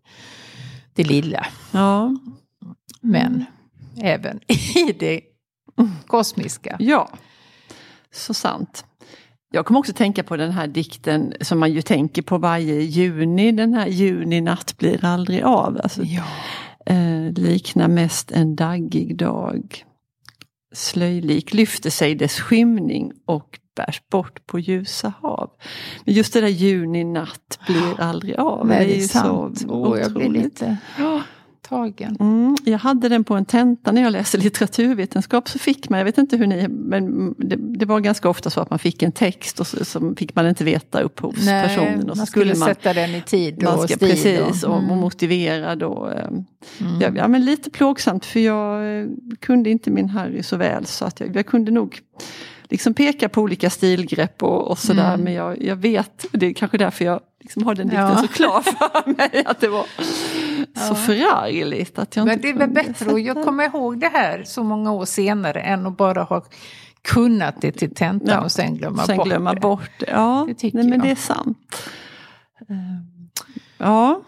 det 0.93 1.04
lilla. 1.04 1.45
Ja. 1.71 2.15
Men 3.02 3.34
mm. 3.34 3.45
även 3.97 4.39
i 4.76 4.91
det 5.00 5.21
kosmiska. 6.08 6.76
Ja, 6.80 7.10
så 8.13 8.34
sant. 8.34 8.86
Jag 9.53 9.65
kommer 9.65 9.79
också 9.79 9.93
tänka 9.93 10.23
på 10.23 10.37
den 10.37 10.51
här 10.51 10.67
dikten 10.67 11.33
som 11.41 11.59
man 11.59 11.71
ju 11.73 11.81
tänker 11.81 12.21
på 12.21 12.37
varje 12.37 12.81
juni, 12.81 13.51
den 13.51 13.73
här 13.73 13.87
juni 13.87 14.41
natt 14.41 14.77
blir 14.77 15.05
aldrig 15.05 15.43
av. 15.43 15.79
Alltså, 15.83 16.01
Ja. 16.03 16.23
eh, 16.85 17.31
liknar 17.33 17.87
mest 17.87 18.31
en 18.31 18.55
daggig 18.55 19.17
dag. 19.17 19.85
Slöjlik 20.73 21.53
lyfter 21.53 21.89
sig 21.89 22.15
dess 22.15 22.39
skymning 22.39 23.11
och 23.25 23.59
bärs 23.75 24.01
bort 24.11 24.45
på 24.47 24.59
ljusa 24.59 25.13
hav. 25.21 25.49
Men 26.05 26.13
just 26.13 26.33
det 26.33 26.41
där 26.41 26.47
juni 26.47 27.03
natt 27.03 27.59
blir 27.67 27.99
aldrig 28.01 28.35
av. 28.35 28.67
Nej, 28.67 28.85
det 28.85 28.93
är 28.93 29.01
ju 29.01 29.07
sant. 29.07 29.59
så 29.59 29.67
blir 29.67 30.05
otroligt. 30.05 30.63
Lite 31.71 31.99
tagen. 31.99 32.17
Mm, 32.19 32.57
jag 32.65 32.77
hade 32.77 33.10
den 33.10 33.23
på 33.23 33.36
en 33.36 33.45
tenta 33.45 33.91
när 33.91 34.01
jag 34.01 34.12
läste 34.12 34.38
litteraturvetenskap. 34.38 35.49
Så 35.49 35.60
fick 35.60 35.89
man, 35.89 35.99
jag 35.99 36.05
vet 36.05 36.17
inte 36.17 36.38
hur 36.38 36.47
ni, 36.47 36.67
men 36.67 37.34
det, 37.38 37.55
det 37.55 37.86
var 37.86 37.99
ganska 37.99 38.29
ofta 38.29 38.49
så 38.49 38.62
att 38.62 38.69
man 38.69 38.79
fick 38.79 39.03
en 39.03 39.12
text 39.12 39.60
och 39.60 39.67
så, 39.67 39.86
så 39.86 40.15
fick 40.17 40.36
man 40.36 40.47
inte 40.47 40.63
veta 40.63 41.01
upphovspersonen. 41.01 41.99
Nej, 41.99 42.10
och 42.10 42.12
så 42.12 42.17
man 42.17 42.27
skulle 42.27 42.55
man, 42.55 42.69
sätta 42.69 42.93
den 42.93 43.15
i 43.15 43.21
tid 43.21 43.63
man 43.63 43.73
och 43.73 43.84
ska, 43.89 43.95
stil. 43.95 44.10
Precis, 44.10 44.63
och, 44.63 44.77
mm. 44.77 44.91
och 44.91 44.97
motivera 44.97 45.75
då. 45.75 46.10
eh, 46.15 46.29
Ja, 46.99 47.12
ja, 47.15 47.27
men 47.27 47.45
lite 47.45 47.69
plågsamt 47.69 48.25
för 48.25 48.39
jag 48.39 48.99
eh, 48.99 49.07
kunde 49.39 49.69
inte 49.69 49.91
min 49.91 50.10
Harry 50.10 50.43
så 50.43 50.57
väl 50.57 50.86
så 50.86 51.05
att 51.05 51.19
jag, 51.19 51.36
jag 51.36 51.45
kunde 51.45 51.71
nog 51.71 51.99
liksom 52.69 52.93
peka 52.93 53.29
på 53.29 53.41
olika 53.41 53.69
stilgrepp 53.69 54.43
och, 54.43 54.67
och 54.71 54.77
sådär 54.77 55.13
Mm. 55.13 55.21
men 55.21 55.34
jag, 55.34 55.63
jag 55.63 55.75
vet, 55.75 56.25
det 56.31 56.45
är 56.45 56.53
kanske 56.53 56.77
därför 56.77 57.05
jag 57.05 57.19
liksom 57.41 57.63
har 57.63 57.75
den 57.75 57.88
dikten 57.88 58.08
Ja. 58.10 58.17
så 58.17 58.27
klar 58.27 58.62
för 58.62 59.10
mig 59.17 59.43
att 59.45 59.60
det 59.60 59.67
var 59.67 59.84
så 59.84 59.88
Ja. 60.75 60.95
förargligt. 60.95 61.99
Att 61.99 62.15
jag 62.15 62.25
Men 62.25 62.41
det 62.41 62.51
kunde 62.51 62.67
bättre, 62.67 63.12
och 63.12 63.19
jag 63.19 63.43
kommer 63.45 63.63
ihåg 63.65 63.99
det 63.99 64.08
här 64.13 64.43
så 64.45 64.63
många 64.63 64.91
år 64.91 65.06
senare 65.06 65.62
än 65.62 65.86
att 65.88 65.97
bara 65.97 66.23
ha 66.23 66.43
kunnat 67.01 67.62
det 67.62 67.71
till 67.71 67.95
tentan 67.95 68.30
Ja, 68.30 68.41
och 68.41 68.51
sen 68.51 68.77
glömma 68.77 69.04
Sen 69.06 69.17
bort 69.17 69.27
glömma 69.27 69.54
det. 69.54 69.60
bort 69.60 69.89
det. 69.99 70.06
Ja, 70.10 70.47
Det 70.62 70.73
nej, 70.73 70.88
men 70.88 70.99
det 70.99 71.12
är 71.12 71.15
sant. 71.15 71.58
Ehm, 72.69 73.30
Ja, 73.77 74.21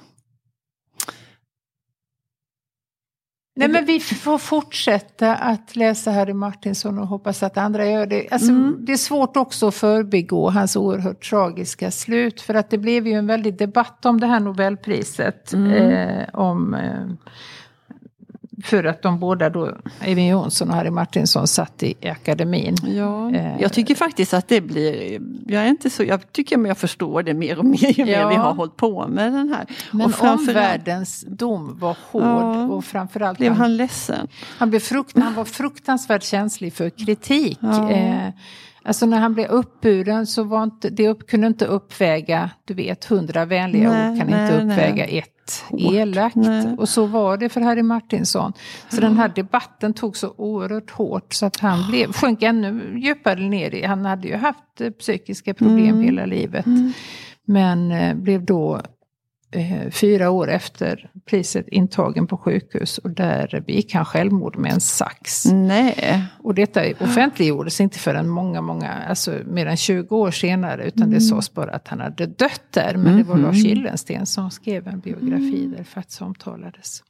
Nej 3.55 3.67
men 3.67 3.85
vi 3.85 3.99
får 3.99 4.37
fortsätta 4.37 5.35
att 5.35 5.75
läsa 5.75 6.11
Harry 6.11 6.33
Martinsson 6.33 6.99
och 6.99 7.07
hoppas 7.07 7.43
att 7.43 7.57
andra 7.57 7.85
gör 7.85 8.05
det. 8.05 8.27
Alltså, 8.31 8.51
Mm. 8.51 8.77
Det 8.79 8.91
är 8.91 8.97
svårt 8.97 9.37
också 9.37 9.67
att 9.67 9.75
förbigå 9.75 10.49
hans 10.49 10.75
oerhört 10.75 11.29
tragiska 11.29 11.91
slut. 11.91 12.41
För 12.41 12.53
att 12.53 12.69
det 12.69 12.77
blev 12.77 13.07
ju 13.07 13.13
en 13.13 13.27
väldig 13.27 13.57
debatt 13.57 14.05
om 14.05 14.19
det 14.19 14.27
här 14.27 14.39
Nobelpriset. 14.39 15.53
Mm. 15.53 15.71
Eh, 15.71 16.25
om, 16.33 16.73
eh, 16.73 17.31
för 18.63 18.83
att 18.83 19.01
de 19.01 19.19
båda 19.19 19.49
då, 19.49 19.77
Eivind 20.01 20.29
Johnson 20.29 20.69
och 20.69 20.75
Harry 20.75 20.89
Martinsson, 20.89 21.47
satt 21.47 21.83
i 21.83 22.09
akademin. 22.09 22.75
ja. 22.85 23.31
Eh. 23.35 23.61
jag 23.61 23.73
tycker 23.73 23.95
faktiskt 23.95 24.33
att 24.33 24.47
det 24.47 24.61
blir, 24.61 25.19
jag 25.47 25.63
är 25.63 25.67
inte 25.67 25.89
så, 25.89 26.03
jag 26.03 26.31
tycker 26.31 26.57
men 26.57 26.67
jag 26.69 26.77
förstår 26.77 27.23
det 27.23 27.33
mer 27.33 27.59
och 27.59 27.65
mer 27.65 27.99
ju 27.99 28.05
mer 28.05 28.19
Ja. 28.19 28.29
vi 28.29 28.35
har 28.35 28.53
hållit 28.53 28.77
på 28.77 29.07
med 29.07 29.33
den 29.33 29.49
här. 29.49 29.65
Men 29.91 30.05
och 30.13 30.21
omvärldens 30.23 31.25
dom 31.27 31.79
var 31.79 31.97
hård 32.11 32.23
Ja. 32.23 32.63
och 32.63 32.85
framförallt 32.85 33.37
blev 33.37 33.51
han, 33.51 33.61
han 33.61 33.77
ledsen. 33.77 34.27
han, 34.57 34.69
blev 34.69 34.79
frukt, 34.79 35.17
han 35.17 35.33
var 35.33 35.45
fruktansvärt 35.45 36.23
känslig 36.23 36.73
för 36.73 36.89
kritik. 36.89 37.57
Ja. 37.61 37.91
Eh, 37.91 38.29
alltså 38.83 39.05
när 39.05 39.19
han 39.19 39.33
blev 39.33 39.47
uppburen 39.49 40.27
så 40.27 40.43
var 40.43 40.63
inte, 40.63 40.89
det 40.89 41.07
upp, 41.07 41.27
kunde 41.27 41.47
inte 41.47 41.65
uppväga, 41.65 42.49
du 42.65 42.73
vet, 42.73 43.05
hundra 43.05 43.45
vänliga 43.45 43.89
Nej, 43.91 44.11
ord 44.11 44.19
kan 44.19 44.27
nej, 44.27 44.43
inte 44.45 44.63
nej. 44.63 44.73
uppväga 44.75 45.05
ett 45.05 45.32
Hårt. 45.69 45.93
elakt. 45.93 46.35
Nej. 46.35 46.75
Och 46.77 46.89
så 46.89 47.05
var 47.05 47.37
det 47.37 47.49
för 47.49 47.61
Harry 47.61 47.83
Martinsson. 47.83 48.53
Så 48.89 49.01
den 49.01 49.17
här 49.17 49.31
debatten 49.35 49.93
tog 49.93 50.17
så 50.17 50.33
oerhört 50.37 50.91
hårt 50.91 51.33
så 51.33 51.45
att 51.45 51.59
han 51.59 51.89
blev, 51.89 52.11
sjönk 52.13 52.43
ännu 52.43 52.99
djupare 52.99 53.39
ner 53.39 53.73
i, 53.75 53.85
han 53.85 54.05
hade 54.05 54.27
ju 54.27 54.35
haft 54.35 54.81
eh, 54.81 54.89
psykiska 54.89 55.53
problem 55.53 55.89
Mm. 55.95 56.01
hela 56.01 56.25
livet. 56.25 56.65
Men 57.45 57.91
eh, 57.91 58.15
blev 58.15 58.45
då 58.45 58.81
fyra 59.91 60.29
år 60.29 60.49
efter 60.49 61.09
priset 61.25 61.67
intagen 61.67 62.27
på 62.27 62.37
sjukhus 62.37 62.97
och 62.97 63.09
där 63.09 63.63
begick 63.67 63.93
han 63.93 64.05
självmord 64.05 64.57
med 64.57 64.73
en 64.73 64.79
sax. 64.81 65.45
Nej. 65.45 66.23
Och 66.39 66.55
detta 66.55 66.81
offentliggjordes 66.99 67.81
inte 67.81 67.99
förrän 67.99 68.29
många, 68.29 68.61
många, 68.61 68.91
alltså 68.91 69.39
mer 69.45 69.65
än 69.65 69.77
20 69.77 70.15
år 70.15 70.31
senare 70.31 70.83
utan 70.87 71.03
Mm. 71.03 71.13
det 71.13 71.21
sades 71.21 71.53
bara 71.53 71.71
att 71.71 71.87
han 71.87 71.99
hade 71.99 72.25
dött 72.25 72.61
där. 72.69 72.97
Men 72.97 73.17
det 73.17 73.23
var 73.23 73.37
Lars 73.37 73.55
Gyllensten 73.55 74.25
som 74.25 74.51
skrev 74.51 74.87
en 74.87 74.99
biografi 74.99 75.67
där 75.67 75.77
det 75.77 75.83
faktiskt 75.83 76.21
omtalades. 76.21 77.03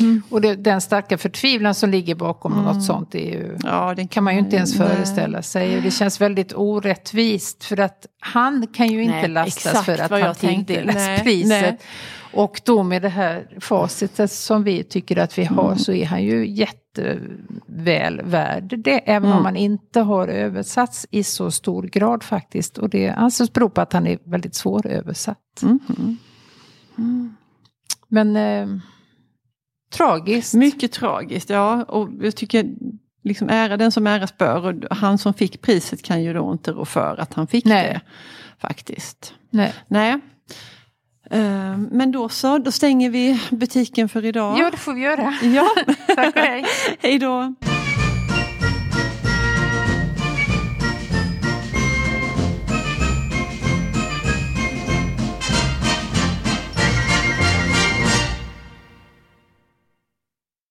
Mm. 0.00 0.22
Och 0.30 0.40
det, 0.40 0.54
den 0.54 0.80
starka 0.80 1.18
förtvivlan 1.18 1.74
som 1.74 1.90
ligger 1.90 2.14
bakom 2.14 2.52
något 2.52 2.82
sånt 2.84 3.14
är 3.14 3.18
ju 3.18 3.56
Ja, 3.64 3.94
den 3.94 4.08
kan 4.08 4.24
man 4.24 4.32
ju 4.34 4.38
inte 4.40 4.56
ens 4.56 4.78
nej. 4.78 4.88
föreställa 4.88 5.42
sig. 5.42 5.76
Och 5.76 5.82
det 5.82 5.90
känns 5.90 6.20
väldigt 6.20 6.52
orättvist 6.56 7.64
för 7.64 7.80
att 7.80 8.06
han 8.20 8.66
kan 8.66 8.88
ju 8.88 9.02
inte 9.02 9.16
Nej, 9.16 9.28
lastas 9.28 9.84
för 9.84 9.98
att 9.98 10.10
han 10.10 10.34
tilldelas 10.34 11.22
priset. 11.22 11.48
nej. 11.48 11.78
Och 12.32 12.60
då 12.64 12.82
med 12.82 13.02
det 13.02 13.08
här 13.08 13.48
facitet 13.60 14.32
som 14.32 14.64
vi 14.64 14.84
tycker 14.84 15.16
att 15.18 15.38
vi 15.38 15.44
har 15.44 15.66
Mm. 15.66 15.78
så 15.78 15.92
är 15.92 16.06
han 16.06 16.22
ju 16.24 16.46
jätteväl 16.48 18.20
värd 18.24 18.74
det. 18.78 19.10
Även 19.10 19.28
Mm. 19.28 19.38
om 19.38 19.44
han 19.44 19.56
inte 19.56 20.00
har 20.00 20.28
översatts 20.28 21.06
i 21.10 21.24
så 21.24 21.50
stor 21.50 21.82
grad 21.82 22.22
faktiskt. 22.22 22.78
Och 22.78 22.88
det 22.88 23.08
anses 23.10 23.52
bero 23.52 23.68
på 23.70 23.80
att 23.80 23.92
han 23.92 24.06
är 24.06 24.18
väldigt 24.24 24.54
svåröversatt. 24.54 25.62
Mhm. 25.62 26.16
Men 28.08 28.36
eh, 28.36 28.66
tragiskt. 29.90 30.54
Mycket 30.54 30.92
tragiskt, 30.92 31.50
ja. 31.50 31.84
Och 31.84 32.08
jag 32.20 32.36
tycker 32.36 32.66
liksom 33.24 33.48
ära 33.50 33.76
den 33.76 33.92
som 33.92 34.06
äras 34.06 34.38
bör. 34.38 34.86
Och 34.90 34.96
han 34.96 35.18
som 35.18 35.34
fick 35.34 35.62
priset 35.62 36.02
kan 36.02 36.22
ju 36.22 36.32
då 36.32 36.52
inte 36.52 36.72
rå 36.72 36.84
för 36.84 37.20
att 37.20 37.34
han 37.34 37.46
fick 37.46 37.64
Nej. 37.64 37.84
det. 37.92 38.00
Faktiskt. 38.60 39.34
Nej. 39.50 39.72
Nej. 39.88 40.12
Eh, 41.30 41.76
Men 41.76 42.12
då 42.12 42.28
så, 42.28 42.58
då 42.58 42.72
stänger 42.72 43.10
vi 43.10 43.40
butiken 43.50 44.08
för 44.08 44.24
idag. 44.24 44.58
Ja, 44.58 44.70
det 44.70 44.76
får 44.76 44.92
vi 44.94 45.00
göra. 45.00 45.34
Ja, 45.42 45.68
Tack 46.16 46.36
och 46.36 46.42
hej. 46.42 46.64
hej 46.98 47.18
då. 47.18 47.54